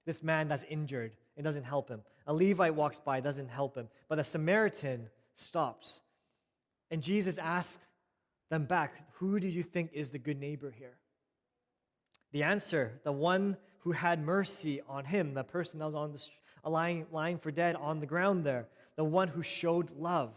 this 0.05 0.21
man 0.21 0.47
that's 0.47 0.63
injured, 0.63 1.13
it 1.35 1.43
doesn't 1.43 1.63
help 1.63 1.89
him. 1.89 2.01
A 2.27 2.33
Levite 2.33 2.75
walks 2.75 2.99
by, 2.99 3.19
doesn't 3.19 3.49
help 3.49 3.75
him. 3.75 3.87
But 4.07 4.19
a 4.19 4.23
Samaritan 4.23 5.09
stops. 5.35 6.01
And 6.91 7.01
Jesus 7.01 7.37
asks 7.37 7.79
them 8.49 8.65
back, 8.65 8.93
Who 9.13 9.39
do 9.39 9.47
you 9.47 9.63
think 9.63 9.91
is 9.93 10.11
the 10.11 10.19
good 10.19 10.39
neighbor 10.39 10.71
here? 10.77 10.97
The 12.33 12.43
answer, 12.43 12.99
the 13.03 13.11
one 13.11 13.55
who 13.79 13.91
had 13.91 14.21
mercy 14.21 14.81
on 14.89 15.05
him, 15.05 15.33
the 15.33 15.43
person 15.43 15.79
that 15.79 15.85
was 15.85 15.95
on 15.95 16.11
the, 16.11 16.69
lying, 16.69 17.05
lying 17.11 17.37
for 17.37 17.51
dead 17.51 17.75
on 17.75 17.99
the 17.99 18.05
ground 18.05 18.43
there, 18.43 18.67
the 18.95 19.03
one 19.03 19.27
who 19.27 19.43
showed 19.43 19.89
love. 19.97 20.33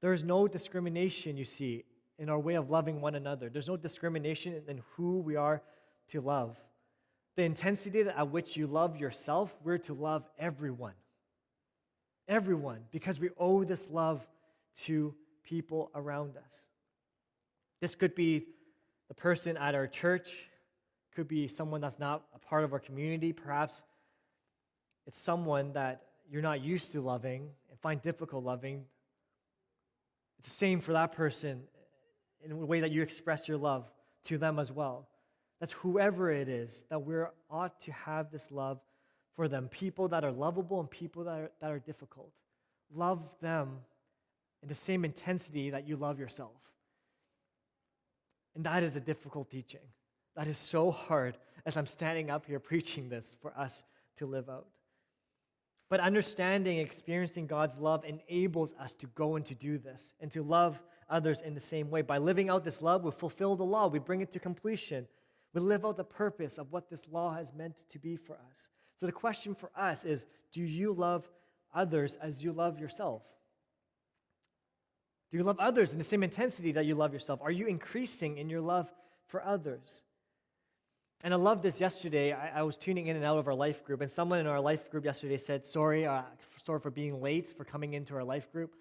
There 0.00 0.12
is 0.12 0.24
no 0.24 0.48
discrimination, 0.48 1.36
you 1.36 1.44
see, 1.44 1.84
in 2.18 2.28
our 2.28 2.38
way 2.38 2.54
of 2.54 2.70
loving 2.70 3.00
one 3.00 3.14
another. 3.14 3.50
There's 3.50 3.68
no 3.68 3.76
discrimination 3.76 4.60
in 4.66 4.82
who 4.96 5.20
we 5.20 5.36
are 5.36 5.62
to 6.10 6.20
love. 6.20 6.56
The 7.36 7.44
intensity 7.44 8.02
at 8.02 8.30
which 8.30 8.56
you 8.56 8.66
love 8.66 8.96
yourself, 8.96 9.54
we're 9.64 9.78
to 9.78 9.94
love 9.94 10.24
everyone. 10.38 10.94
Everyone, 12.28 12.80
because 12.90 13.20
we 13.20 13.30
owe 13.38 13.64
this 13.64 13.88
love 13.90 14.26
to 14.84 15.14
people 15.42 15.90
around 15.94 16.36
us. 16.36 16.66
This 17.80 17.94
could 17.94 18.14
be 18.14 18.46
the 19.08 19.14
person 19.14 19.56
at 19.56 19.74
our 19.74 19.86
church, 19.86 20.48
could 21.14 21.28
be 21.28 21.48
someone 21.48 21.80
that's 21.80 21.98
not 21.98 22.22
a 22.34 22.38
part 22.38 22.64
of 22.64 22.72
our 22.72 22.78
community. 22.78 23.32
Perhaps 23.32 23.82
it's 25.06 25.18
someone 25.18 25.72
that 25.72 26.02
you're 26.30 26.42
not 26.42 26.62
used 26.62 26.92
to 26.92 27.00
loving 27.00 27.48
and 27.70 27.78
find 27.80 28.00
difficult 28.00 28.44
loving. 28.44 28.84
It's 30.38 30.48
the 30.48 30.54
same 30.54 30.80
for 30.80 30.92
that 30.92 31.12
person 31.12 31.62
in 32.44 32.52
a 32.52 32.56
way 32.56 32.80
that 32.80 32.90
you 32.90 33.02
express 33.02 33.48
your 33.48 33.58
love 33.58 33.90
to 34.24 34.38
them 34.38 34.58
as 34.58 34.72
well. 34.72 35.08
That's 35.60 35.72
whoever 35.72 36.30
it 36.30 36.48
is 36.48 36.84
that 36.90 37.04
we 37.04 37.14
ought 37.50 37.80
to 37.82 37.92
have 37.92 38.30
this 38.30 38.50
love 38.50 38.80
for 39.36 39.48
them. 39.48 39.68
People 39.68 40.08
that 40.08 40.24
are 40.24 40.32
lovable 40.32 40.80
and 40.80 40.90
people 40.90 41.24
that 41.24 41.38
are, 41.38 41.50
that 41.60 41.70
are 41.70 41.78
difficult. 41.78 42.32
Love 42.94 43.20
them 43.40 43.78
in 44.62 44.68
the 44.68 44.74
same 44.74 45.04
intensity 45.04 45.70
that 45.70 45.86
you 45.86 45.96
love 45.96 46.18
yourself. 46.18 46.56
And 48.54 48.64
that 48.64 48.82
is 48.82 48.96
a 48.96 49.00
difficult 49.00 49.50
teaching. 49.50 49.80
That 50.36 50.46
is 50.46 50.58
so 50.58 50.90
hard 50.90 51.36
as 51.66 51.76
I'm 51.76 51.86
standing 51.86 52.30
up 52.30 52.46
here 52.46 52.58
preaching 52.58 53.08
this 53.08 53.36
for 53.40 53.52
us 53.56 53.84
to 54.16 54.26
live 54.26 54.48
out. 54.48 54.66
But 55.88 56.00
understanding, 56.00 56.78
experiencing 56.78 57.46
God's 57.46 57.76
love 57.76 58.04
enables 58.04 58.72
us 58.80 58.94
to 58.94 59.06
go 59.08 59.36
and 59.36 59.44
to 59.44 59.54
do 59.54 59.76
this 59.76 60.14
and 60.20 60.30
to 60.30 60.42
love 60.42 60.80
others 61.10 61.42
in 61.42 61.52
the 61.52 61.60
same 61.60 61.90
way. 61.90 62.00
By 62.00 62.16
living 62.16 62.48
out 62.48 62.64
this 62.64 62.80
love, 62.80 63.04
we 63.04 63.10
fulfill 63.10 63.56
the 63.56 63.64
law, 63.64 63.88
we 63.88 63.98
bring 63.98 64.22
it 64.22 64.30
to 64.30 64.38
completion. 64.38 65.06
We 65.52 65.60
live 65.60 65.84
out 65.84 65.98
the 65.98 66.04
purpose 66.04 66.56
of 66.56 66.72
what 66.72 66.88
this 66.88 67.02
law 67.10 67.34
has 67.34 67.52
meant 67.52 67.84
to 67.90 67.98
be 67.98 68.16
for 68.16 68.34
us. 68.34 68.68
So 68.96 69.04
the 69.04 69.12
question 69.12 69.54
for 69.54 69.70
us 69.76 70.04
is 70.04 70.26
do 70.50 70.62
you 70.62 70.94
love 70.94 71.28
others 71.74 72.16
as 72.16 72.42
you 72.42 72.52
love 72.52 72.78
yourself? 72.78 73.22
Do 75.30 75.36
you 75.36 75.44
love 75.44 75.58
others 75.58 75.92
in 75.92 75.98
the 75.98 76.04
same 76.04 76.22
intensity 76.22 76.72
that 76.72 76.86
you 76.86 76.94
love 76.94 77.12
yourself? 77.12 77.40
Are 77.42 77.50
you 77.50 77.66
increasing 77.66 78.38
in 78.38 78.48
your 78.48 78.60
love 78.60 78.90
for 79.26 79.44
others? 79.44 80.00
And 81.24 81.32
I 81.32 81.36
love 81.36 81.62
this 81.62 81.80
yesterday. 81.80 82.32
I, 82.32 82.58
I, 82.58 82.62
was 82.62 82.76
tuning 82.76 83.06
in 83.06 83.14
and 83.14 83.24
out 83.24 83.38
of 83.38 83.46
our 83.46 83.54
life 83.54 83.84
group, 83.84 84.00
and 84.00 84.10
someone 84.10 84.40
in 84.40 84.48
our 84.48 84.60
life 84.60 84.90
group 84.90 85.04
yesterday 85.04 85.38
said, 85.38 85.64
Sorry, 85.64 86.04
uh, 86.04 86.22
sorry 86.56 86.80
for 86.80 86.90
being 86.90 87.22
late 87.22 87.48
for 87.48 87.64
coming 87.64 87.92
into 87.94 88.14
our 88.14 88.24
life 88.24 88.50
group. 88.50 88.74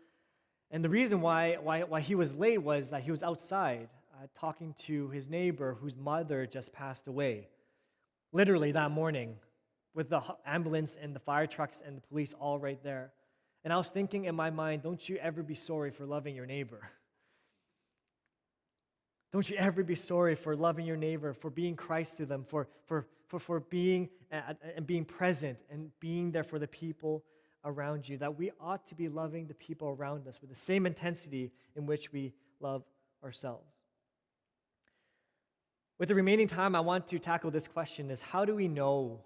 And 0.71 0.83
the 0.83 0.89
reason 0.89 1.21
why, 1.21 1.57
why, 1.61 1.83
why 1.83 2.01
he 2.01 2.15
was 2.15 2.33
late 2.33 2.57
was 2.57 2.89
that 2.89 3.03
he 3.03 3.11
was 3.11 3.21
outside 3.21 3.89
uh, 4.13 4.25
talking 4.33 4.73
to 4.85 5.09
his 5.09 5.29
neighbor 5.29 5.77
whose 5.79 5.95
mother 5.95 6.47
just 6.47 6.73
passed 6.73 7.07
away. 7.07 7.47
Literally 8.31 8.71
that 8.71 8.89
morning, 8.89 9.35
with 9.93 10.09
the 10.09 10.21
ambulance 10.45 10.97
and 10.99 11.15
the 11.15 11.19
fire 11.19 11.45
trucks 11.45 11.83
and 11.85 11.97
the 11.97 12.01
police 12.01 12.33
all 12.39 12.57
right 12.57 12.81
there. 12.83 13.11
And 13.63 13.71
I 13.71 13.77
was 13.77 13.89
thinking 13.89 14.25
in 14.25 14.35
my 14.35 14.49
mind, 14.49 14.81
don't 14.81 15.07
you 15.07 15.17
ever 15.17 15.43
be 15.43 15.55
sorry 15.55 15.91
for 15.91 16.05
loving 16.05 16.35
your 16.35 16.45
neighbor. 16.47 16.89
Don't 19.31 19.49
you 19.49 19.55
ever 19.55 19.83
be 19.83 19.95
sorry 19.95 20.35
for 20.35 20.55
loving 20.55 20.85
your 20.85 20.97
neighbor, 20.97 21.33
for 21.33 21.49
being 21.49 21.75
Christ 21.75 22.17
to 22.17 22.25
them, 22.25 22.43
for, 22.43 22.67
for, 22.85 23.07
for, 23.27 23.39
for 23.39 23.59
being 23.61 24.09
and 24.29 24.85
being 24.85 25.05
present 25.05 25.57
and 25.69 25.89
being 25.99 26.31
there 26.31 26.43
for 26.43 26.59
the 26.59 26.67
people 26.67 27.23
around 27.63 28.07
you. 28.07 28.17
That 28.17 28.37
we 28.37 28.51
ought 28.59 28.85
to 28.87 28.95
be 28.95 29.07
loving 29.07 29.47
the 29.47 29.53
people 29.53 29.89
around 29.89 30.27
us 30.27 30.41
with 30.41 30.49
the 30.49 30.55
same 30.55 30.85
intensity 30.85 31.51
in 31.75 31.85
which 31.85 32.11
we 32.11 32.33
love 32.59 32.83
ourselves. 33.23 33.67
With 35.97 36.09
the 36.09 36.15
remaining 36.15 36.47
time, 36.47 36.75
I 36.75 36.79
want 36.79 37.07
to 37.07 37.19
tackle 37.19 37.51
this 37.51 37.67
question 37.67 38.09
is 38.09 38.21
how 38.21 38.43
do 38.43 38.55
we 38.55 38.67
know 38.67 39.21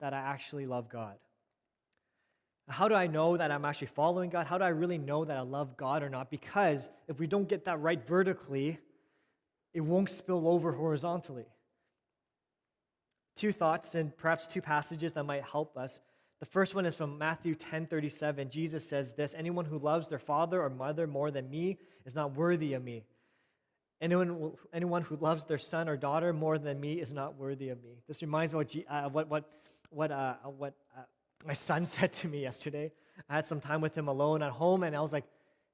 that 0.00 0.14
I 0.14 0.18
actually 0.18 0.66
love 0.66 0.88
God? 0.88 1.16
How 2.68 2.88
do 2.88 2.94
I 2.94 3.06
know 3.06 3.36
that 3.36 3.52
I'm 3.52 3.64
actually 3.64 3.86
following 3.88 4.28
God? 4.30 4.46
How 4.46 4.58
do 4.58 4.64
I 4.64 4.70
really 4.70 4.98
know 4.98 5.24
that 5.24 5.36
I 5.36 5.42
love 5.42 5.76
God 5.76 6.02
or 6.02 6.08
not? 6.08 6.30
Because 6.30 6.88
if 7.06 7.20
we 7.20 7.28
don't 7.28 7.48
get 7.48 7.66
that 7.66 7.80
right 7.80 8.04
vertically, 8.04 8.80
it 9.76 9.84
won't 9.84 10.08
spill 10.08 10.48
over 10.48 10.72
horizontally. 10.72 11.44
Two 13.36 13.52
thoughts 13.52 13.94
and 13.94 14.16
perhaps 14.16 14.46
two 14.46 14.62
passages 14.62 15.12
that 15.12 15.24
might 15.24 15.44
help 15.44 15.76
us. 15.76 16.00
The 16.40 16.46
first 16.46 16.74
one 16.74 16.86
is 16.86 16.94
from 16.94 17.18
Matthew 17.18 17.54
10:37. 17.54 18.48
Jesus 18.48 18.88
says 18.88 19.12
this, 19.12 19.34
anyone 19.34 19.66
who 19.66 19.78
loves 19.78 20.08
their 20.08 20.18
father 20.18 20.62
or 20.62 20.70
mother 20.70 21.06
more 21.06 21.30
than 21.30 21.50
me 21.50 21.76
is 22.06 22.14
not 22.14 22.34
worthy 22.34 22.72
of 22.72 22.82
me. 22.82 23.04
Anyone, 24.00 24.52
anyone 24.72 25.02
who 25.02 25.16
loves 25.16 25.44
their 25.44 25.58
son 25.58 25.90
or 25.90 25.96
daughter 25.98 26.32
more 26.32 26.56
than 26.56 26.80
me 26.80 26.94
is 26.94 27.12
not 27.12 27.36
worthy 27.36 27.68
of 27.68 27.82
me. 27.84 27.98
This 28.08 28.22
reminds 28.22 28.54
me 28.54 28.60
of 28.60 28.64
what, 28.64 29.04
uh, 29.04 29.08
what, 29.10 29.28
what, 29.28 29.44
what, 29.90 30.10
uh, 30.10 30.34
what 30.56 30.72
uh, 30.96 31.02
my 31.44 31.54
son 31.54 31.84
said 31.96 32.14
to 32.14 32.28
me 32.28 32.40
yesterday. 32.40 32.90
I 33.28 33.34
had 33.34 33.44
some 33.44 33.60
time 33.60 33.82
with 33.82 33.94
him 33.94 34.08
alone 34.08 34.42
at 34.42 34.52
home, 34.52 34.84
and 34.84 34.96
I 34.96 35.02
was 35.02 35.12
like, 35.12 35.24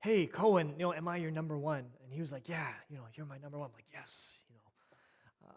hey, 0.03 0.27
Cohen, 0.27 0.75
you 0.77 0.85
know, 0.85 0.93
am 0.93 1.07
I 1.07 1.17
your 1.17 1.31
number 1.31 1.57
one? 1.57 1.85
And 2.05 2.13
he 2.13 2.21
was 2.21 2.33
like, 2.33 2.49
yeah, 2.49 2.67
you 2.91 2.97
know, 2.97 3.05
you're 3.15 3.25
my 3.25 3.39
number 3.39 3.57
one. 3.57 3.67
I'm 3.67 3.73
like, 3.73 3.87
yes, 3.93 4.37
you 4.49 4.57
know. 4.57 5.49
Um, 5.49 5.57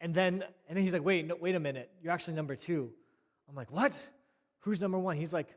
and 0.00 0.14
then, 0.14 0.42
and 0.68 0.76
then 0.76 0.82
he's 0.82 0.94
like, 0.94 1.04
wait, 1.04 1.26
no, 1.26 1.36
wait 1.38 1.54
a 1.54 1.60
minute, 1.60 1.90
you're 2.02 2.12
actually 2.12 2.34
number 2.34 2.56
two. 2.56 2.90
I'm 3.48 3.54
like, 3.54 3.70
what? 3.70 3.92
Who's 4.60 4.80
number 4.80 4.98
one? 4.98 5.18
He's 5.18 5.34
like, 5.34 5.48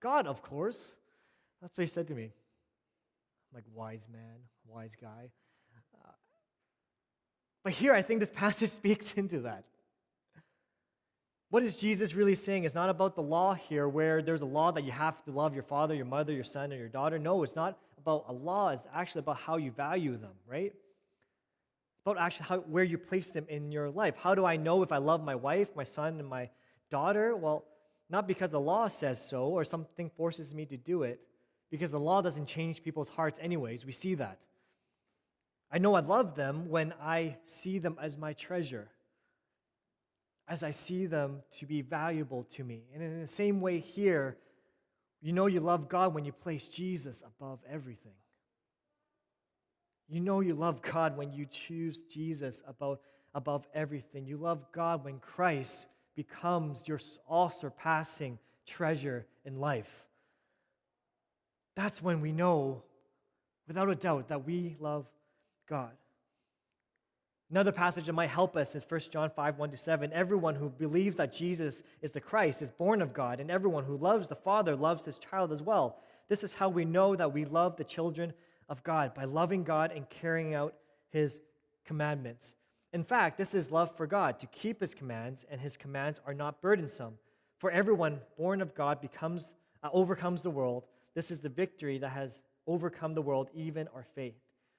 God, 0.00 0.26
of 0.26 0.42
course. 0.42 0.94
That's 1.62 1.76
what 1.76 1.82
he 1.82 1.88
said 1.88 2.06
to 2.08 2.14
me. 2.14 2.24
I'm 2.24 3.54
like, 3.54 3.64
wise 3.74 4.06
man, 4.12 4.40
wise 4.66 4.94
guy. 5.00 5.30
Uh, 5.94 6.12
but 7.64 7.72
here, 7.72 7.94
I 7.94 8.02
think 8.02 8.20
this 8.20 8.30
passage 8.30 8.70
speaks 8.70 9.14
into 9.14 9.40
that. 9.40 9.64
What 11.50 11.62
is 11.62 11.76
Jesus 11.76 12.14
really 12.14 12.34
saying? 12.34 12.64
It's 12.64 12.74
not 12.74 12.90
about 12.90 13.14
the 13.14 13.22
law 13.22 13.54
here, 13.54 13.88
where 13.88 14.20
there's 14.20 14.42
a 14.42 14.46
law 14.46 14.70
that 14.72 14.84
you 14.84 14.92
have 14.92 15.24
to 15.24 15.30
love 15.30 15.54
your 15.54 15.62
father, 15.62 15.94
your 15.94 16.04
mother, 16.04 16.32
your 16.32 16.44
son, 16.44 16.72
or 16.72 16.76
your 16.76 16.88
daughter. 16.88 17.18
No, 17.18 17.42
it's 17.42 17.56
not 17.56 17.78
about 17.96 18.26
a 18.28 18.32
law. 18.32 18.68
It's 18.68 18.82
actually 18.94 19.20
about 19.20 19.38
how 19.38 19.56
you 19.56 19.70
value 19.70 20.18
them, 20.18 20.34
right? 20.46 20.74
It's 20.74 22.02
about 22.04 22.18
actually 22.18 22.46
how, 22.46 22.58
where 22.58 22.84
you 22.84 22.98
place 22.98 23.30
them 23.30 23.46
in 23.48 23.72
your 23.72 23.88
life. 23.88 24.14
How 24.18 24.34
do 24.34 24.44
I 24.44 24.56
know 24.56 24.82
if 24.82 24.92
I 24.92 24.98
love 24.98 25.24
my 25.24 25.34
wife, 25.34 25.68
my 25.74 25.84
son, 25.84 26.18
and 26.18 26.28
my 26.28 26.50
daughter? 26.90 27.34
Well, 27.34 27.64
not 28.10 28.28
because 28.28 28.50
the 28.50 28.60
law 28.60 28.88
says 28.88 29.18
so 29.26 29.44
or 29.44 29.64
something 29.64 30.10
forces 30.10 30.54
me 30.54 30.66
to 30.66 30.76
do 30.76 31.02
it, 31.02 31.18
because 31.70 31.90
the 31.90 32.00
law 32.00 32.20
doesn't 32.20 32.46
change 32.46 32.84
people's 32.84 33.08
hearts, 33.08 33.38
anyways. 33.42 33.86
We 33.86 33.92
see 33.92 34.14
that. 34.16 34.38
I 35.72 35.78
know 35.78 35.94
I 35.94 36.00
love 36.00 36.34
them 36.34 36.68
when 36.68 36.92
I 37.00 37.36
see 37.46 37.78
them 37.78 37.96
as 38.02 38.18
my 38.18 38.34
treasure 38.34 38.88
as 40.48 40.62
I 40.62 40.70
see 40.70 41.06
them 41.06 41.42
to 41.58 41.66
be 41.66 41.82
valuable 41.82 42.44
to 42.52 42.64
me. 42.64 42.84
And 42.94 43.02
in 43.02 43.20
the 43.20 43.26
same 43.26 43.60
way, 43.60 43.80
here, 43.80 44.36
you 45.20 45.32
know 45.32 45.46
you 45.46 45.60
love 45.60 45.88
God 45.88 46.14
when 46.14 46.24
you 46.24 46.32
place 46.32 46.66
Jesus 46.66 47.22
above 47.22 47.58
everything. 47.70 48.12
You 50.08 50.20
know 50.20 50.40
you 50.40 50.54
love 50.54 50.80
God 50.80 51.16
when 51.18 51.32
you 51.32 51.44
choose 51.44 52.00
Jesus 52.02 52.62
above, 52.66 52.98
above 53.34 53.66
everything. 53.74 54.26
You 54.26 54.38
love 54.38 54.64
God 54.72 55.04
when 55.04 55.18
Christ 55.18 55.86
becomes 56.16 56.82
your 56.86 56.98
all 57.28 57.50
surpassing 57.50 58.38
treasure 58.66 59.26
in 59.44 59.60
life. 59.60 59.90
That's 61.76 62.02
when 62.02 62.20
we 62.20 62.32
know, 62.32 62.82
without 63.66 63.90
a 63.90 63.94
doubt, 63.94 64.28
that 64.28 64.46
we 64.46 64.76
love 64.80 65.06
God. 65.68 65.92
Another 67.50 67.72
passage 67.72 68.04
that 68.04 68.12
might 68.12 68.28
help 68.28 68.58
us 68.58 68.74
is 68.74 68.84
1 68.86 69.00
John 69.10 69.30
5 69.30 69.58
1 69.58 69.70
to 69.70 69.76
7. 69.76 70.12
Everyone 70.12 70.54
who 70.54 70.68
believes 70.68 71.16
that 71.16 71.32
Jesus 71.32 71.82
is 72.02 72.10
the 72.10 72.20
Christ 72.20 72.60
is 72.60 72.70
born 72.70 73.00
of 73.00 73.14
God, 73.14 73.40
and 73.40 73.50
everyone 73.50 73.84
who 73.84 73.96
loves 73.96 74.28
the 74.28 74.36
Father 74.36 74.76
loves 74.76 75.06
his 75.06 75.18
child 75.18 75.50
as 75.50 75.62
well. 75.62 75.98
This 76.28 76.44
is 76.44 76.52
how 76.52 76.68
we 76.68 76.84
know 76.84 77.16
that 77.16 77.32
we 77.32 77.46
love 77.46 77.76
the 77.76 77.84
children 77.84 78.34
of 78.68 78.82
God, 78.82 79.14
by 79.14 79.24
loving 79.24 79.64
God 79.64 79.92
and 79.92 80.08
carrying 80.10 80.52
out 80.52 80.74
his 81.08 81.40
commandments. 81.86 82.54
In 82.92 83.02
fact, 83.02 83.38
this 83.38 83.54
is 83.54 83.70
love 83.70 83.96
for 83.96 84.06
God, 84.06 84.38
to 84.40 84.46
keep 84.48 84.80
his 84.80 84.94
commands, 84.94 85.46
and 85.50 85.58
his 85.58 85.78
commands 85.78 86.20
are 86.26 86.34
not 86.34 86.60
burdensome. 86.60 87.14
For 87.56 87.70
everyone 87.70 88.20
born 88.36 88.60
of 88.60 88.74
God 88.74 89.00
becomes, 89.00 89.54
uh, 89.82 89.88
overcomes 89.92 90.42
the 90.42 90.50
world. 90.50 90.84
This 91.14 91.30
is 91.30 91.40
the 91.40 91.48
victory 91.48 91.96
that 91.98 92.10
has 92.10 92.42
overcome 92.66 93.14
the 93.14 93.22
world, 93.22 93.48
even 93.54 93.88
our 93.94 94.04
faith. 94.14 94.36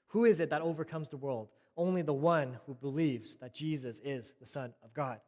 Who 0.07 0.25
is 0.25 0.39
it 0.39 0.51
that 0.51 0.61
overcomes 0.61 1.07
the 1.07 1.17
world? 1.17 1.49
Only 1.77 2.01
the 2.01 2.13
one 2.13 2.57
who 2.65 2.73
believes 2.73 3.35
that 3.37 3.53
Jesus 3.53 4.01
is 4.03 4.33
the 4.39 4.45
Son 4.45 4.73
of 4.83 4.93
God. 4.93 5.19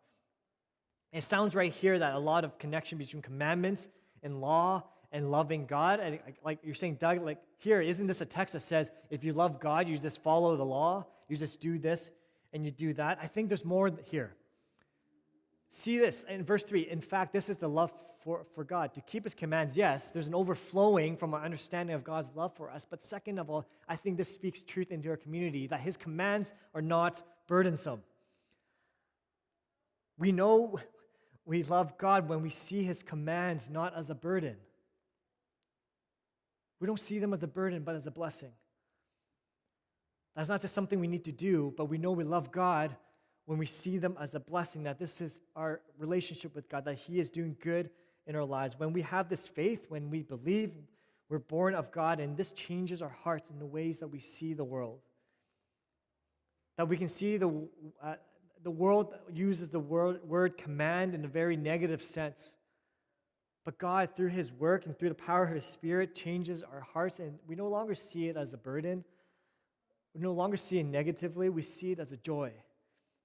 It 1.11 1.23
sounds 1.23 1.55
right 1.55 1.73
here 1.73 1.99
that 1.99 2.13
a 2.13 2.19
lot 2.19 2.43
of 2.43 2.57
connection 2.57 2.97
between 2.97 3.21
commandments 3.21 3.89
and 4.23 4.39
law 4.39 4.83
and 5.11 5.29
loving 5.29 5.65
God. 5.65 5.99
And 5.99 6.19
like 6.43 6.59
you're 6.63 6.75
saying, 6.75 6.95
Doug, 6.95 7.21
like 7.21 7.39
here, 7.57 7.81
isn't 7.81 8.07
this 8.07 8.21
a 8.21 8.25
text 8.25 8.53
that 8.53 8.61
says 8.61 8.91
if 9.09 9.23
you 9.23 9.33
love 9.33 9.59
God, 9.59 9.87
you 9.87 9.97
just 9.97 10.21
follow 10.23 10.55
the 10.55 10.65
law, 10.65 11.05
you 11.27 11.35
just 11.35 11.59
do 11.59 11.77
this 11.77 12.11
and 12.53 12.63
you 12.63 12.71
do 12.71 12.93
that? 12.93 13.19
I 13.21 13.27
think 13.27 13.49
there's 13.49 13.65
more 13.65 13.91
here. 14.05 14.35
See 15.73 15.97
this 15.97 16.23
in 16.23 16.43
verse 16.43 16.65
3. 16.65 16.81
In 16.89 16.99
fact, 16.99 17.31
this 17.31 17.47
is 17.47 17.55
the 17.55 17.69
love 17.69 17.93
for, 18.19 18.45
for 18.53 18.65
God, 18.65 18.93
to 18.93 19.01
keep 19.01 19.23
his 19.23 19.33
commands, 19.33 19.75
yes, 19.75 20.11
there's 20.11 20.27
an 20.27 20.35
overflowing 20.35 21.15
from 21.15 21.33
our 21.33 21.43
understanding 21.43 21.95
of 21.95 22.03
God's 22.03 22.31
love 22.35 22.53
for 22.53 22.69
us. 22.69 22.85
But 22.87 23.03
second 23.03 23.39
of 23.39 23.49
all, 23.49 23.65
I 23.87 23.95
think 23.95 24.17
this 24.17 24.31
speaks 24.31 24.61
truth 24.61 24.91
into 24.91 25.09
our 25.09 25.17
community 25.17 25.67
that 25.67 25.79
his 25.79 25.97
commands 25.97 26.53
are 26.75 26.81
not 26.81 27.21
burdensome. 27.47 28.03
We 30.19 30.33
know 30.33 30.79
we 31.45 31.63
love 31.63 31.97
God 31.97 32.29
when 32.29 32.43
we 32.43 32.51
see 32.51 32.83
his 32.83 33.01
commands 33.01 33.69
not 33.69 33.95
as 33.95 34.09
a 34.09 34.15
burden. 34.15 34.57
We 36.79 36.85
don't 36.85 36.99
see 36.99 37.17
them 37.17 37.33
as 37.33 37.41
a 37.41 37.47
burden, 37.47 37.83
but 37.83 37.95
as 37.95 38.05
a 38.07 38.11
blessing. 38.11 38.51
That's 40.35 40.49
not 40.49 40.61
just 40.61 40.75
something 40.75 40.99
we 40.99 41.07
need 41.07 41.23
to 41.25 41.31
do, 41.31 41.73
but 41.77 41.85
we 41.85 41.97
know 41.97 42.11
we 42.11 42.23
love 42.25 42.51
God 42.51 42.95
when 43.51 43.59
we 43.59 43.65
see 43.65 43.97
them 43.97 44.15
as 44.17 44.33
a 44.33 44.39
blessing, 44.39 44.83
that 44.83 44.97
this 44.97 45.19
is 45.19 45.41
our 45.57 45.81
relationship 45.97 46.55
with 46.55 46.69
God, 46.69 46.85
that 46.85 46.93
He 46.93 47.19
is 47.19 47.29
doing 47.29 47.57
good 47.61 47.89
in 48.25 48.33
our 48.33 48.45
lives. 48.45 48.79
When 48.79 48.93
we 48.93 49.01
have 49.01 49.27
this 49.27 49.45
faith, 49.45 49.87
when 49.89 50.09
we 50.09 50.21
believe 50.21 50.71
we're 51.27 51.39
born 51.39 51.75
of 51.75 51.91
God, 51.91 52.21
and 52.21 52.37
this 52.37 52.53
changes 52.53 53.01
our 53.01 53.13
hearts 53.25 53.49
in 53.49 53.59
the 53.59 53.65
ways 53.65 53.99
that 53.99 54.07
we 54.07 54.21
see 54.21 54.53
the 54.53 54.63
world. 54.63 54.99
That 56.77 56.87
we 56.87 56.95
can 56.95 57.09
see 57.09 57.35
the, 57.35 57.67
uh, 58.01 58.13
the 58.63 58.71
world 58.71 59.15
uses 59.33 59.67
the 59.67 59.81
word, 59.81 60.21
word 60.25 60.57
command 60.57 61.13
in 61.13 61.25
a 61.25 61.27
very 61.27 61.57
negative 61.57 62.05
sense. 62.05 62.55
But 63.65 63.77
God, 63.77 64.11
through 64.15 64.29
His 64.29 64.53
work 64.53 64.85
and 64.85 64.97
through 64.97 65.09
the 65.09 65.15
power 65.15 65.43
of 65.43 65.53
His 65.53 65.65
Spirit, 65.65 66.15
changes 66.15 66.63
our 66.63 66.87
hearts, 66.93 67.19
and 67.19 67.37
we 67.47 67.55
no 67.55 67.67
longer 67.67 67.95
see 67.95 68.29
it 68.29 68.37
as 68.37 68.53
a 68.53 68.57
burden. 68.57 69.03
We 70.15 70.21
no 70.21 70.31
longer 70.31 70.55
see 70.55 70.79
it 70.79 70.85
negatively. 70.85 71.49
We 71.49 71.63
see 71.63 71.91
it 71.91 71.99
as 71.99 72.13
a 72.13 72.17
joy, 72.17 72.53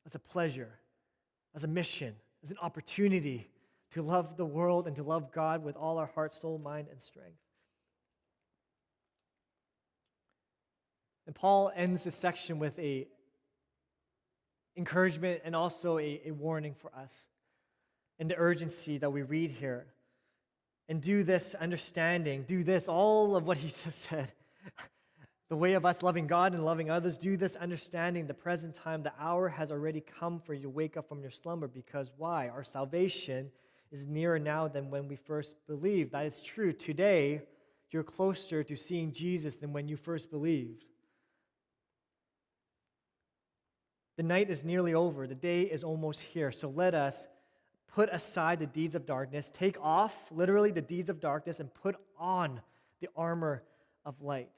as 0.06 0.14
a 0.14 0.18
pleasure, 0.18 0.70
as 1.54 1.64
a 1.64 1.68
mission, 1.68 2.14
as 2.42 2.50
an 2.50 2.58
opportunity 2.62 3.48
to 3.92 4.02
love 4.02 4.36
the 4.36 4.44
world 4.44 4.86
and 4.86 4.96
to 4.96 5.02
love 5.02 5.32
God 5.32 5.64
with 5.64 5.76
all 5.76 5.98
our 5.98 6.06
heart, 6.06 6.34
soul, 6.34 6.58
mind, 6.58 6.88
and 6.90 7.00
strength. 7.00 7.38
And 11.26 11.34
Paul 11.34 11.72
ends 11.74 12.04
this 12.04 12.14
section 12.14 12.58
with 12.58 12.78
a 12.78 13.06
encouragement 14.76 15.40
and 15.44 15.56
also 15.56 15.98
a, 15.98 16.20
a 16.26 16.30
warning 16.30 16.74
for 16.74 16.94
us 16.94 17.26
in 18.18 18.28
the 18.28 18.36
urgency 18.36 18.98
that 18.98 19.10
we 19.10 19.22
read 19.22 19.50
here. 19.50 19.86
And 20.88 21.02
do 21.02 21.24
this 21.24 21.56
understanding, 21.56 22.44
do 22.44 22.62
this, 22.62 22.88
all 22.88 23.34
of 23.34 23.46
what 23.46 23.56
he 23.56 23.68
just 23.84 24.08
said. 24.08 24.30
The 25.48 25.56
way 25.56 25.74
of 25.74 25.84
us 25.84 26.02
loving 26.02 26.26
God 26.26 26.54
and 26.54 26.64
loving 26.64 26.90
others, 26.90 27.16
do 27.16 27.36
this 27.36 27.54
understanding 27.56 28.26
the 28.26 28.34
present 28.34 28.74
time, 28.74 29.02
the 29.02 29.12
hour 29.18 29.48
has 29.48 29.70
already 29.70 30.00
come 30.00 30.40
for 30.40 30.54
you 30.54 30.62
to 30.62 30.68
wake 30.68 30.96
up 30.96 31.08
from 31.08 31.22
your 31.22 31.30
slumber 31.30 31.68
because 31.68 32.10
why? 32.16 32.48
Our 32.48 32.64
salvation 32.64 33.50
is 33.92 34.06
nearer 34.06 34.40
now 34.40 34.66
than 34.66 34.90
when 34.90 35.06
we 35.06 35.14
first 35.14 35.54
believed. 35.68 36.12
That 36.12 36.26
is 36.26 36.40
true. 36.40 36.72
Today, 36.72 37.42
you're 37.90 38.02
closer 38.02 38.64
to 38.64 38.76
seeing 38.76 39.12
Jesus 39.12 39.56
than 39.56 39.72
when 39.72 39.88
you 39.88 39.96
first 39.96 40.30
believed. 40.30 40.84
The 44.16 44.24
night 44.24 44.50
is 44.50 44.64
nearly 44.64 44.94
over, 44.94 45.26
the 45.26 45.34
day 45.34 45.62
is 45.62 45.84
almost 45.84 46.22
here. 46.22 46.50
So 46.50 46.70
let 46.70 46.94
us 46.94 47.28
put 47.94 48.08
aside 48.10 48.58
the 48.58 48.66
deeds 48.66 48.94
of 48.94 49.06
darkness, 49.06 49.52
take 49.54 49.78
off, 49.80 50.12
literally, 50.32 50.72
the 50.72 50.82
deeds 50.82 51.08
of 51.08 51.20
darkness, 51.20 51.60
and 51.60 51.72
put 51.72 51.96
on 52.18 52.60
the 53.00 53.08
armor 53.14 53.62
of 54.04 54.20
light. 54.20 54.50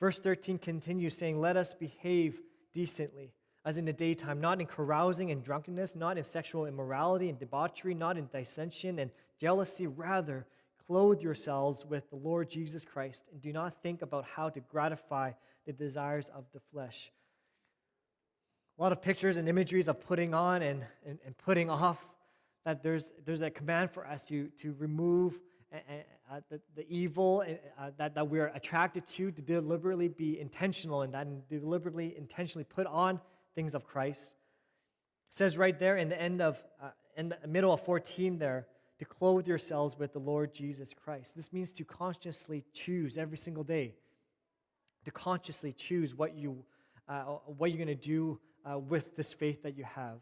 Verse 0.00 0.18
13 0.18 0.58
continues 0.58 1.16
saying, 1.16 1.40
Let 1.40 1.56
us 1.56 1.74
behave 1.74 2.40
decently 2.72 3.34
as 3.64 3.76
in 3.76 3.84
the 3.84 3.92
daytime, 3.92 4.40
not 4.40 4.60
in 4.60 4.66
carousing 4.66 5.30
and 5.30 5.44
drunkenness, 5.44 5.94
not 5.94 6.16
in 6.16 6.24
sexual 6.24 6.64
immorality 6.64 7.28
and 7.28 7.38
debauchery, 7.38 7.94
not 7.94 8.16
in 8.16 8.26
dissension 8.32 8.98
and 8.98 9.10
jealousy. 9.38 9.86
Rather, 9.86 10.46
clothe 10.86 11.20
yourselves 11.20 11.84
with 11.84 12.08
the 12.08 12.16
Lord 12.16 12.48
Jesus 12.48 12.84
Christ 12.84 13.24
and 13.30 13.40
do 13.42 13.52
not 13.52 13.82
think 13.82 14.00
about 14.00 14.24
how 14.24 14.48
to 14.48 14.60
gratify 14.60 15.32
the 15.66 15.72
desires 15.72 16.30
of 16.34 16.44
the 16.54 16.60
flesh. 16.72 17.12
A 18.78 18.82
lot 18.82 18.92
of 18.92 19.02
pictures 19.02 19.36
and 19.36 19.46
imageries 19.46 19.88
of 19.88 20.00
putting 20.00 20.32
on 20.32 20.62
and, 20.62 20.82
and, 21.04 21.18
and 21.26 21.36
putting 21.36 21.68
off. 21.68 21.98
That 22.64 22.82
there's, 22.82 23.10
there's 23.24 23.40
a 23.40 23.50
command 23.50 23.90
for 23.90 24.06
us 24.06 24.22
to, 24.24 24.48
to 24.58 24.74
remove 24.78 25.38
the, 26.76 26.86
evil 26.88 27.44
uh, 27.78 27.90
that, 27.96 28.14
that 28.14 28.28
we're 28.28 28.48
attracted 28.48 29.06
to, 29.06 29.30
to 29.30 29.42
deliberately 29.42 30.08
be 30.08 30.40
intentional 30.40 31.02
in 31.02 31.10
that 31.12 31.26
and 31.26 31.46
deliberately, 31.48 32.14
intentionally 32.16 32.64
put 32.64 32.86
on 32.86 33.20
things 33.54 33.74
of 33.74 33.84
Christ. 33.84 34.22
It 34.22 35.34
says 35.36 35.56
right 35.56 35.78
there 35.78 35.96
in 35.96 36.08
the 36.08 36.20
end 36.20 36.40
of, 36.40 36.62
uh, 36.82 36.88
in 37.16 37.34
the 37.42 37.48
middle 37.48 37.72
of 37.72 37.82
14 37.82 38.38
there, 38.38 38.66
to 38.98 39.04
clothe 39.04 39.46
yourselves 39.46 39.98
with 39.98 40.12
the 40.12 40.18
Lord 40.18 40.52
Jesus 40.52 40.92
Christ. 40.92 41.34
This 41.34 41.52
means 41.52 41.72
to 41.72 41.84
consciously 41.84 42.64
choose 42.74 43.16
every 43.16 43.38
single 43.38 43.64
day, 43.64 43.94
to 45.04 45.10
consciously 45.10 45.72
choose 45.72 46.14
what, 46.14 46.34
you, 46.34 46.64
uh, 47.08 47.22
what 47.46 47.70
you're 47.70 47.82
going 47.82 47.96
to 47.98 48.06
do 48.06 48.38
uh, 48.70 48.78
with 48.78 49.16
this 49.16 49.32
faith 49.32 49.62
that 49.62 49.76
you 49.76 49.84
have. 49.84 50.20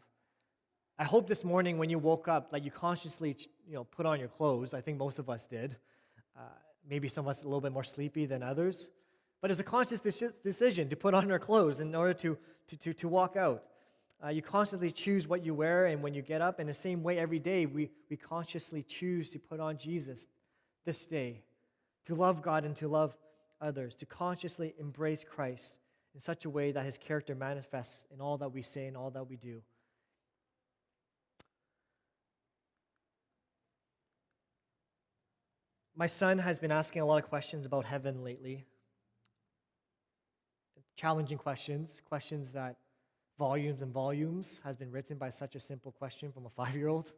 I 1.01 1.05
hope 1.05 1.27
this 1.27 1.45
morning 1.45 1.77
when 1.77 1.89
you 1.89 1.97
woke 1.97 2.27
up, 2.27 2.49
like 2.51 2.65
you 2.65 2.71
consciously, 2.71 3.37
you 3.65 3.73
know, 3.73 3.85
put 3.85 4.05
on 4.05 4.19
your 4.19 4.27
clothes. 4.27 4.73
I 4.73 4.81
think 4.81 4.97
most 4.97 5.17
of 5.17 5.29
us 5.29 5.47
did. 5.47 5.77
Uh, 6.37 6.41
maybe 6.89 7.07
some 7.07 7.25
of 7.25 7.29
us 7.29 7.43
a 7.43 7.45
little 7.45 7.61
bit 7.61 7.71
more 7.71 7.85
sleepy 7.85 8.25
than 8.25 8.43
others. 8.43 8.89
But 9.39 9.49
it's 9.49 9.61
a 9.61 9.63
conscious 9.63 10.01
decision 10.01 10.89
to 10.89 10.95
put 10.97 11.13
on 11.13 11.31
our 11.31 11.39
clothes 11.39 11.79
in 11.79 11.95
order 11.95 12.13
to, 12.15 12.37
to, 12.67 12.77
to, 12.77 12.93
to 12.93 13.07
walk 13.07 13.37
out. 13.37 13.63
Uh, 14.21 14.27
you 14.27 14.41
constantly 14.41 14.91
choose 14.91 15.25
what 15.25 15.45
you 15.45 15.53
wear, 15.53 15.85
and 15.85 16.03
when 16.03 16.13
you 16.13 16.21
get 16.21 16.41
up, 16.41 16.59
in 16.59 16.67
the 16.67 16.73
same 16.73 17.01
way, 17.01 17.17
every 17.17 17.39
day, 17.39 17.65
we, 17.65 17.89
we 18.09 18.17
consciously 18.17 18.83
choose 18.83 19.29
to 19.29 19.39
put 19.39 19.61
on 19.61 19.77
Jesus 19.77 20.27
this 20.85 21.05
day, 21.05 21.41
to 22.07 22.15
love 22.15 22.41
God 22.41 22.65
and 22.65 22.75
to 22.75 22.89
love 22.89 23.15
others, 23.61 23.95
to 23.95 24.05
consciously 24.05 24.75
embrace 24.77 25.23
Christ 25.23 25.79
in 26.13 26.19
such 26.19 26.43
a 26.43 26.49
way 26.49 26.73
that 26.73 26.83
his 26.83 26.97
character 26.97 27.35
manifests 27.35 28.03
in 28.13 28.19
all 28.19 28.37
that 28.39 28.49
we 28.51 28.61
say 28.61 28.87
and 28.87 28.97
all 28.97 29.11
that 29.11 29.29
we 29.29 29.37
do. 29.37 29.61
My 35.99 36.07
son 36.07 36.37
has 36.37 36.59
been 36.59 36.71
asking 36.71 37.01
a 37.01 37.05
lot 37.05 37.21
of 37.21 37.27
questions 37.27 37.65
about 37.65 37.83
heaven 37.83 38.23
lately. 38.23 38.63
Challenging 40.95 41.37
questions, 41.37 42.01
questions 42.07 42.53
that 42.53 42.77
volumes 43.37 43.81
and 43.81 43.91
volumes 43.91 44.61
has 44.63 44.77
been 44.77 44.91
written 44.91 45.17
by 45.17 45.29
such 45.29 45.55
a 45.55 45.59
simple 45.59 45.91
question 45.91 46.31
from 46.31 46.45
a 46.45 46.49
five 46.51 46.73
year 46.73 46.87
old. 46.87 47.11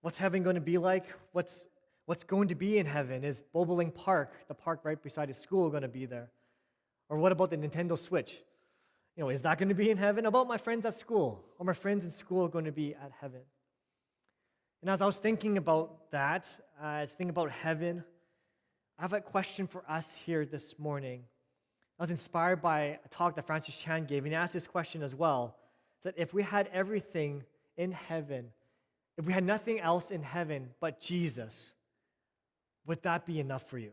What's 0.00 0.18
heaven 0.18 0.42
going 0.42 0.56
to 0.56 0.60
be 0.60 0.76
like? 0.76 1.06
What's, 1.30 1.68
what's 2.06 2.24
going 2.24 2.48
to 2.48 2.56
be 2.56 2.78
in 2.78 2.86
heaven? 2.86 3.22
Is 3.22 3.44
Bobolink 3.54 3.94
Park, 3.94 4.48
the 4.48 4.54
park 4.54 4.80
right 4.82 5.00
beside 5.00 5.28
his 5.28 5.38
school, 5.38 5.70
going 5.70 5.82
to 5.82 5.88
be 5.88 6.04
there? 6.04 6.32
Or 7.08 7.16
what 7.16 7.30
about 7.30 7.50
the 7.50 7.58
Nintendo 7.58 7.96
Switch? 7.96 8.42
You 9.14 9.22
know, 9.22 9.28
is 9.28 9.42
that 9.42 9.56
going 9.56 9.68
to 9.68 9.74
be 9.76 9.90
in 9.90 9.98
heaven? 9.98 10.26
About 10.26 10.48
my 10.48 10.58
friends 10.58 10.84
at 10.84 10.94
school? 10.94 11.44
Are 11.60 11.64
my 11.64 11.74
friends 11.74 12.04
in 12.04 12.10
school 12.10 12.48
going 12.48 12.64
to 12.64 12.72
be 12.72 12.96
at 12.96 13.12
heaven? 13.20 13.42
And 14.82 14.90
as 14.90 15.02
I 15.02 15.06
was 15.06 15.18
thinking 15.18 15.56
about 15.58 16.10
that, 16.10 16.46
uh, 16.80 17.06
thinking 17.06 17.30
about 17.30 17.50
heaven, 17.50 18.04
I 18.98 19.02
have 19.02 19.12
a 19.12 19.20
question 19.20 19.66
for 19.66 19.82
us 19.88 20.14
here 20.14 20.44
this 20.44 20.78
morning. 20.78 21.24
I 21.98 22.02
was 22.02 22.10
inspired 22.10 22.60
by 22.60 22.98
a 23.04 23.08
talk 23.10 23.36
that 23.36 23.46
Francis 23.46 23.76
Chan 23.76 24.04
gave, 24.04 24.24
and 24.24 24.32
he 24.32 24.36
asked 24.36 24.52
this 24.52 24.66
question 24.66 25.02
as 25.02 25.14
well. 25.14 25.56
That 26.02 26.14
if 26.16 26.34
we 26.34 26.42
had 26.42 26.68
everything 26.72 27.42
in 27.76 27.92
heaven, 27.92 28.50
if 29.16 29.26
we 29.26 29.32
had 29.32 29.44
nothing 29.44 29.80
else 29.80 30.10
in 30.10 30.22
heaven 30.22 30.70
but 30.80 31.00
Jesus, 31.00 31.72
would 32.86 33.02
that 33.02 33.26
be 33.26 33.40
enough 33.40 33.68
for 33.68 33.78
you? 33.78 33.92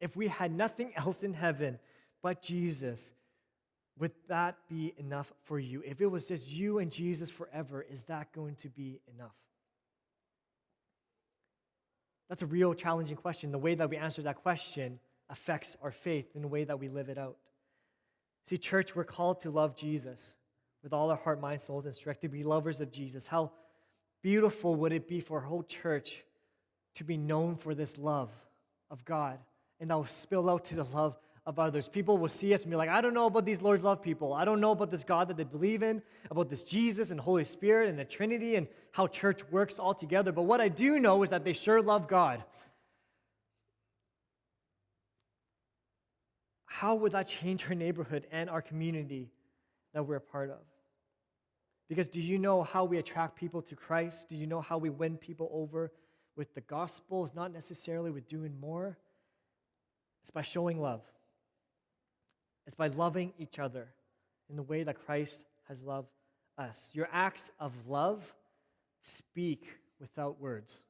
If 0.00 0.16
we 0.16 0.28
had 0.28 0.52
nothing 0.52 0.92
else 0.96 1.22
in 1.22 1.32
heaven 1.32 1.78
but 2.22 2.42
Jesus, 2.42 3.12
would 3.98 4.12
that 4.28 4.56
be 4.68 4.94
enough 4.96 5.32
for 5.44 5.58
you? 5.58 5.82
If 5.84 6.00
it 6.00 6.06
was 6.06 6.26
just 6.26 6.48
you 6.48 6.78
and 6.78 6.90
Jesus 6.90 7.30
forever, 7.30 7.84
is 7.88 8.04
that 8.04 8.32
going 8.32 8.56
to 8.56 8.68
be 8.68 9.00
enough? 9.14 9.34
That's 12.28 12.42
a 12.42 12.46
real 12.46 12.72
challenging 12.72 13.16
question. 13.16 13.52
The 13.52 13.58
way 13.58 13.74
that 13.74 13.90
we 13.90 13.96
answer 13.96 14.22
that 14.22 14.36
question 14.36 14.98
affects 15.28 15.76
our 15.82 15.90
faith 15.90 16.26
in 16.34 16.42
the 16.42 16.48
way 16.48 16.64
that 16.64 16.78
we 16.78 16.88
live 16.88 17.08
it 17.08 17.18
out. 17.18 17.36
See, 18.44 18.58
church, 18.58 18.96
we're 18.96 19.04
called 19.04 19.42
to 19.42 19.50
love 19.50 19.76
Jesus 19.76 20.34
with 20.82 20.92
all 20.92 21.10
our 21.10 21.16
heart, 21.16 21.40
mind, 21.40 21.60
soul, 21.60 21.80
and 21.80 21.94
strength, 21.94 22.20
to 22.22 22.28
be 22.28 22.42
lovers 22.42 22.80
of 22.80 22.90
Jesus. 22.90 23.26
How 23.26 23.52
beautiful 24.22 24.74
would 24.76 24.92
it 24.92 25.06
be 25.06 25.20
for 25.20 25.40
our 25.40 25.44
whole 25.44 25.62
church 25.62 26.24
to 26.94 27.04
be 27.04 27.16
known 27.16 27.56
for 27.56 27.74
this 27.74 27.98
love 27.98 28.30
of 28.90 29.04
God 29.04 29.38
and 29.80 29.90
that 29.90 29.96
will 29.96 30.06
spill 30.06 30.48
out 30.48 30.64
to 30.66 30.76
the 30.76 30.84
love 30.84 31.18
of 31.44 31.58
others. 31.58 31.88
People 31.88 32.18
will 32.18 32.28
see 32.28 32.54
us 32.54 32.62
and 32.62 32.70
be 32.70 32.76
like, 32.76 32.88
I 32.88 33.00
don't 33.00 33.14
know 33.14 33.26
about 33.26 33.44
these 33.44 33.60
Lord's 33.60 33.82
love 33.82 34.00
people. 34.00 34.32
I 34.32 34.44
don't 34.44 34.60
know 34.60 34.70
about 34.70 34.90
this 34.90 35.02
God 35.02 35.28
that 35.28 35.36
they 35.36 35.44
believe 35.44 35.82
in, 35.82 36.02
about 36.30 36.48
this 36.48 36.62
Jesus 36.62 37.10
and 37.10 37.18
Holy 37.18 37.44
Spirit 37.44 37.88
and 37.88 37.98
the 37.98 38.04
Trinity 38.04 38.56
and 38.56 38.68
how 38.92 39.06
church 39.06 39.42
works 39.50 39.78
all 39.78 39.94
together. 39.94 40.32
But 40.32 40.42
what 40.42 40.60
I 40.60 40.68
do 40.68 41.00
know 41.00 41.22
is 41.22 41.30
that 41.30 41.44
they 41.44 41.52
sure 41.52 41.82
love 41.82 42.06
God. 42.06 42.44
how 46.82 46.96
would 46.96 47.12
that 47.12 47.28
change 47.28 47.64
our 47.68 47.76
neighborhood 47.76 48.26
and 48.32 48.50
our 48.50 48.60
community 48.60 49.30
that 49.94 50.04
we're 50.04 50.16
a 50.16 50.20
part 50.20 50.50
of? 50.50 50.58
Because 51.88 52.08
do 52.08 52.20
you 52.20 52.38
know 52.38 52.64
how 52.64 52.84
we 52.84 52.98
attract 52.98 53.36
people 53.36 53.62
to 53.62 53.76
Christ? 53.76 54.28
Do 54.28 54.34
you 54.34 54.48
know 54.48 54.60
how 54.60 54.78
we 54.78 54.90
win 54.90 55.16
people 55.16 55.48
over 55.52 55.92
with 56.34 56.52
the 56.56 56.60
gospel? 56.62 57.24
It's 57.24 57.36
not 57.36 57.52
necessarily 57.52 58.10
with 58.10 58.26
doing 58.26 58.58
more, 58.58 58.98
it's 60.22 60.32
by 60.32 60.42
showing 60.42 60.80
love. 60.80 61.02
It's 62.66 62.74
by 62.74 62.88
loving 62.88 63.32
each 63.38 63.58
other 63.58 63.88
in 64.48 64.56
the 64.56 64.62
way 64.62 64.82
that 64.84 65.04
Christ 65.04 65.44
has 65.68 65.84
loved 65.84 66.08
us. 66.58 66.90
Your 66.92 67.08
acts 67.12 67.50
of 67.58 67.72
love 67.88 68.22
speak 69.00 69.66
without 70.00 70.40
words. 70.40 70.80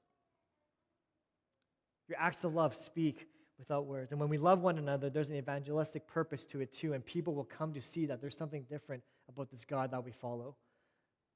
Your 2.08 2.18
acts 2.18 2.44
of 2.44 2.54
love 2.54 2.74
speak 2.76 3.26
without 3.58 3.86
words. 3.86 4.12
And 4.12 4.20
when 4.20 4.28
we 4.28 4.38
love 4.38 4.60
one 4.60 4.78
another, 4.78 5.08
there's 5.08 5.30
an 5.30 5.36
evangelistic 5.36 6.06
purpose 6.08 6.44
to 6.46 6.60
it 6.60 6.72
too, 6.72 6.92
and 6.92 7.04
people 7.04 7.34
will 7.34 7.44
come 7.44 7.72
to 7.74 7.80
see 7.80 8.06
that 8.06 8.20
there's 8.20 8.36
something 8.36 8.64
different 8.68 9.02
about 9.28 9.50
this 9.50 9.64
God 9.64 9.92
that 9.92 10.04
we 10.04 10.10
follow, 10.10 10.56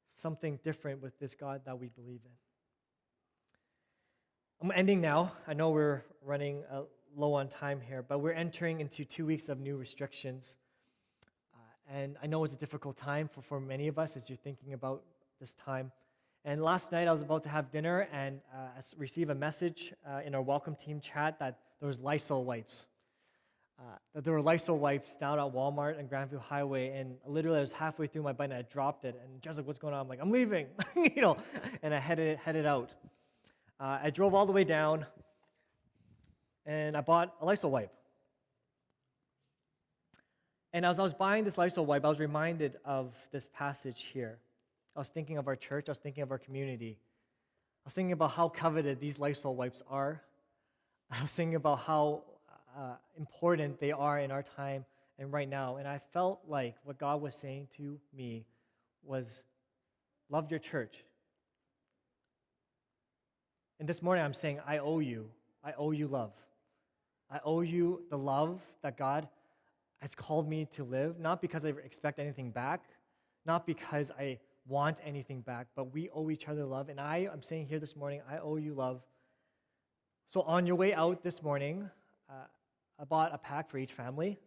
something 0.08 0.58
different 0.64 1.00
with 1.00 1.18
this 1.18 1.34
God 1.34 1.62
that 1.66 1.78
we 1.78 1.88
believe 1.88 2.20
in. 2.24 2.32
I'm 4.60 4.72
ending 4.74 5.00
now. 5.00 5.32
I 5.46 5.54
know 5.54 5.70
we're 5.70 6.02
running 6.22 6.64
low 7.16 7.32
on 7.32 7.48
time 7.48 7.80
here, 7.80 8.04
but 8.06 8.18
we're 8.18 8.32
entering 8.32 8.80
into 8.80 9.04
two 9.04 9.24
weeks 9.24 9.48
of 9.48 9.58
new 9.58 9.76
restrictions. 9.76 10.56
Uh, 11.54 11.94
and 11.96 12.16
I 12.22 12.26
know 12.26 12.44
it's 12.44 12.52
a 12.52 12.58
difficult 12.58 12.96
time 12.98 13.26
for, 13.26 13.40
for 13.40 13.58
many 13.58 13.88
of 13.88 13.98
us 13.98 14.16
as 14.16 14.28
you're 14.28 14.36
thinking 14.36 14.74
about 14.74 15.02
this 15.40 15.54
time. 15.54 15.90
And 16.44 16.62
last 16.62 16.92
night 16.92 17.08
I 17.08 17.12
was 17.12 17.22
about 17.22 17.42
to 17.44 17.48
have 17.48 17.70
dinner 17.72 18.06
and 18.12 18.40
uh, 18.54 18.80
receive 18.98 19.30
a 19.30 19.34
message 19.34 19.94
uh, 20.06 20.20
in 20.24 20.34
our 20.34 20.42
welcome 20.42 20.76
team 20.76 21.00
chat 21.00 21.38
that 21.38 21.58
there 21.80 21.88
was 21.88 21.98
Lysol 21.98 22.44
wipes. 22.44 22.86
Uh, 23.78 23.82
that 24.14 24.24
there 24.24 24.32
were 24.32 24.42
Lysol 24.42 24.78
wipes 24.78 25.16
down 25.16 25.38
at 25.38 25.52
Walmart 25.52 25.98
and 25.98 26.08
Grandview 26.08 26.40
Highway, 26.40 26.98
and 26.98 27.16
literally 27.26 27.58
I 27.58 27.60
was 27.60 27.72
halfway 27.72 28.06
through 28.06 28.22
my 28.22 28.32
bite 28.32 28.46
and 28.46 28.54
I 28.54 28.62
dropped 28.62 29.04
it, 29.04 29.20
and 29.22 29.42
just 29.42 29.58
like, 29.58 29.66
"What's 29.66 29.78
going 29.78 29.92
on?" 29.92 30.00
I'm 30.00 30.08
like, 30.08 30.18
"I'm 30.22 30.30
leaving," 30.30 30.68
you 30.96 31.20
know, 31.20 31.36
and 31.82 31.92
I 31.92 31.98
headed 31.98 32.38
headed 32.38 32.64
out. 32.64 32.94
Uh, 33.78 33.98
I 34.02 34.08
drove 34.08 34.32
all 34.32 34.46
the 34.46 34.52
way 34.52 34.64
down, 34.64 35.04
and 36.66 36.96
I 36.96 37.00
bought 37.00 37.34
a 37.40 37.46
Lysol 37.46 37.70
wipe. 37.70 37.92
And 40.72 40.84
as 40.84 40.98
I 40.98 41.02
was 41.02 41.14
buying 41.14 41.44
this 41.44 41.56
Lysol 41.56 41.86
wipe, 41.86 42.04
I 42.04 42.08
was 42.08 42.18
reminded 42.18 42.76
of 42.84 43.14
this 43.32 43.48
passage 43.54 44.08
here. 44.12 44.38
I 44.94 44.98
was 44.98 45.08
thinking 45.08 45.38
of 45.38 45.46
our 45.48 45.56
church. 45.56 45.88
I 45.88 45.92
was 45.92 45.98
thinking 45.98 46.22
of 46.22 46.30
our 46.30 46.38
community. 46.38 46.98
I 46.98 47.86
was 47.86 47.94
thinking 47.94 48.12
about 48.12 48.32
how 48.32 48.48
coveted 48.48 49.00
these 49.00 49.18
Lysol 49.18 49.54
wipes 49.54 49.82
are 49.88 50.22
I 51.10 51.22
was 51.22 51.32
thinking 51.32 51.54
about 51.54 51.80
how 51.80 52.24
uh, 52.76 52.96
important 53.16 53.78
they 53.80 53.92
are 53.92 54.18
in 54.18 54.30
our 54.30 54.42
time 54.42 54.84
and 55.18 55.32
right 55.32 55.48
now. 55.48 55.76
And 55.76 55.86
I 55.86 56.00
felt 56.12 56.40
like 56.48 56.74
what 56.84 56.98
God 56.98 57.20
was 57.20 57.34
saying 57.34 57.68
to 57.76 57.98
me 58.14 58.44
was 59.02 59.44
love 60.28 60.50
your 60.50 60.58
church. 60.58 61.04
And 63.78 63.88
this 63.88 64.02
morning 64.02 64.24
I'm 64.24 64.34
saying, 64.34 64.60
I 64.66 64.78
owe 64.78 64.98
you. 64.98 65.28
I 65.62 65.72
owe 65.78 65.92
you 65.92 66.08
love. 66.08 66.32
I 67.30 67.40
owe 67.44 67.60
you 67.60 68.02
the 68.10 68.18
love 68.18 68.60
that 68.82 68.96
God 68.96 69.28
has 70.00 70.14
called 70.14 70.48
me 70.48 70.66
to 70.72 70.84
live, 70.84 71.18
not 71.18 71.40
because 71.40 71.64
I 71.64 71.70
expect 71.70 72.18
anything 72.18 72.50
back, 72.50 72.84
not 73.44 73.66
because 73.66 74.10
I 74.18 74.38
want 74.68 75.00
anything 75.04 75.40
back, 75.40 75.68
but 75.74 75.92
we 75.92 76.10
owe 76.10 76.30
each 76.30 76.48
other 76.48 76.64
love. 76.64 76.88
And 76.88 77.00
I, 77.00 77.28
I'm 77.32 77.42
saying 77.42 77.66
here 77.66 77.78
this 77.78 77.96
morning, 77.96 78.20
I 78.30 78.38
owe 78.38 78.56
you 78.56 78.74
love 78.74 79.00
so, 80.28 80.40
on 80.42 80.66
your 80.66 80.74
way 80.74 80.92
out 80.92 81.22
this 81.22 81.40
morning, 81.40 81.88
uh, 82.28 82.32
I 82.98 83.04
bought 83.04 83.32
a 83.32 83.38
pack 83.38 83.70
for 83.70 83.78
each 83.78 83.92
family 83.92 84.38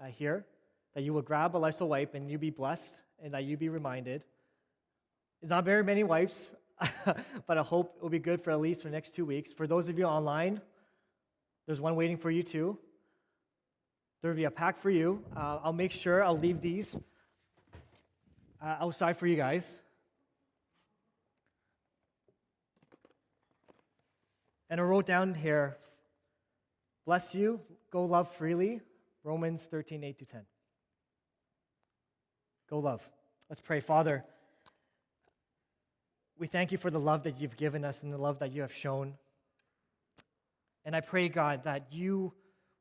uh, 0.00 0.06
here 0.06 0.44
that 0.94 1.02
you 1.02 1.12
will 1.12 1.22
grab 1.22 1.54
a 1.54 1.58
Lysol 1.58 1.88
wipe 1.88 2.16
and 2.16 2.28
you 2.28 2.36
be 2.36 2.50
blessed 2.50 2.94
and 3.22 3.32
that 3.32 3.44
you 3.44 3.56
be 3.56 3.68
reminded. 3.68 4.24
It's 5.40 5.50
not 5.50 5.64
very 5.64 5.84
many 5.84 6.02
wipes, 6.02 6.52
but 7.46 7.58
I 7.58 7.62
hope 7.62 7.94
it 7.96 8.02
will 8.02 8.10
be 8.10 8.18
good 8.18 8.42
for 8.42 8.50
at 8.50 8.58
least 8.58 8.82
for 8.82 8.88
the 8.88 8.92
next 8.92 9.14
two 9.14 9.24
weeks. 9.24 9.52
For 9.52 9.68
those 9.68 9.88
of 9.88 9.96
you 9.98 10.04
online, 10.04 10.60
there's 11.68 11.82
one 11.82 11.96
waiting 11.96 12.16
for 12.16 12.30
you 12.30 12.42
too. 12.42 12.78
There 14.22 14.30
will 14.30 14.36
be 14.36 14.44
a 14.44 14.50
pack 14.50 14.78
for 14.78 14.88
you. 14.88 15.22
Uh, 15.36 15.58
I'll 15.62 15.74
make 15.74 15.92
sure 15.92 16.24
I'll 16.24 16.38
leave 16.38 16.62
these 16.62 16.96
uh, 18.62 18.76
outside 18.80 19.18
for 19.18 19.26
you 19.26 19.36
guys. 19.36 19.78
And 24.70 24.80
I 24.80 24.82
wrote 24.82 25.04
down 25.04 25.34
here, 25.34 25.76
bless 27.04 27.34
you, 27.34 27.60
go 27.90 28.06
love 28.06 28.32
freely, 28.32 28.80
Romans 29.22 29.66
13, 29.70 30.04
8 30.04 30.18
to 30.20 30.24
10. 30.24 30.40
Go 32.70 32.78
love. 32.78 33.06
Let's 33.50 33.60
pray. 33.60 33.80
Father, 33.80 34.24
we 36.38 36.46
thank 36.46 36.72
you 36.72 36.78
for 36.78 36.90
the 36.90 37.00
love 37.00 37.24
that 37.24 37.42
you've 37.42 37.58
given 37.58 37.84
us 37.84 38.02
and 38.02 38.10
the 38.10 38.16
love 38.16 38.38
that 38.38 38.52
you 38.52 38.62
have 38.62 38.72
shown. 38.72 39.12
And 40.88 40.96
I 40.96 41.02
pray, 41.02 41.28
God, 41.28 41.64
that 41.64 41.92
you 41.92 42.32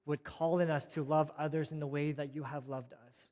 would 0.06 0.24
call 0.24 0.60
in 0.60 0.70
us 0.70 0.86
to 0.86 1.04
love 1.04 1.30
others 1.38 1.74
in 1.74 1.82
the 1.82 1.88
way 1.88 2.14
that 2.14 2.34
you 2.34 2.42
have 2.42 2.70
loved 2.70 2.94
us. 3.06 3.28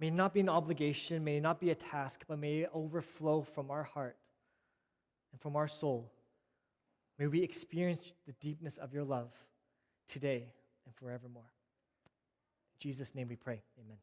May 0.00 0.08
it 0.08 0.12
not 0.12 0.34
be 0.34 0.40
an 0.40 0.48
obligation, 0.48 1.22
may 1.22 1.36
it 1.36 1.40
not 1.40 1.60
be 1.60 1.70
a 1.70 1.76
task, 1.76 2.24
but 2.26 2.40
may 2.40 2.62
it 2.62 2.70
overflow 2.74 3.42
from 3.42 3.70
our 3.70 3.84
heart 3.84 4.16
and 5.30 5.40
from 5.40 5.54
our 5.54 5.68
soul. 5.68 6.10
May 7.16 7.28
we 7.28 7.44
experience 7.44 8.10
the 8.26 8.32
deepness 8.40 8.76
of 8.76 8.92
your 8.92 9.04
love 9.04 9.30
today 10.08 10.48
and 10.84 10.92
forevermore. 10.96 11.52
In 12.74 12.80
Jesus' 12.80 13.14
name 13.14 13.28
we 13.28 13.36
pray. 13.36 13.62
Amen. 13.78 13.98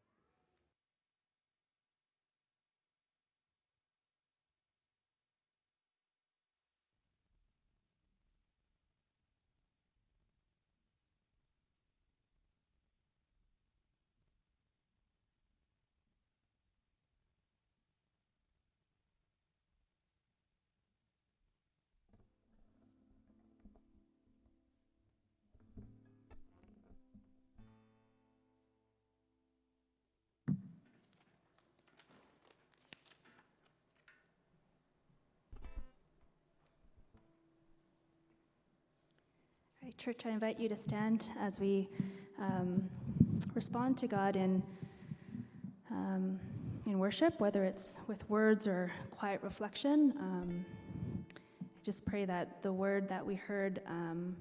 Church, 40.00 40.22
I 40.24 40.30
invite 40.30 40.58
you 40.58 40.66
to 40.70 40.76
stand 40.78 41.26
as 41.38 41.60
we 41.60 41.86
um, 42.38 42.88
respond 43.52 43.98
to 43.98 44.06
God 44.06 44.34
in, 44.34 44.62
um, 45.90 46.40
in 46.86 46.98
worship, 46.98 47.38
whether 47.38 47.64
it's 47.64 47.98
with 48.06 48.26
words 48.30 48.66
or 48.66 48.90
quiet 49.10 49.42
reflection. 49.42 50.14
Um, 50.18 50.64
I 51.36 51.66
just 51.84 52.06
pray 52.06 52.24
that 52.24 52.62
the 52.62 52.72
word 52.72 53.10
that 53.10 53.26
we 53.26 53.34
heard 53.34 53.82
um, 53.86 54.34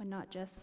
would 0.00 0.08
not 0.08 0.30
just 0.30 0.54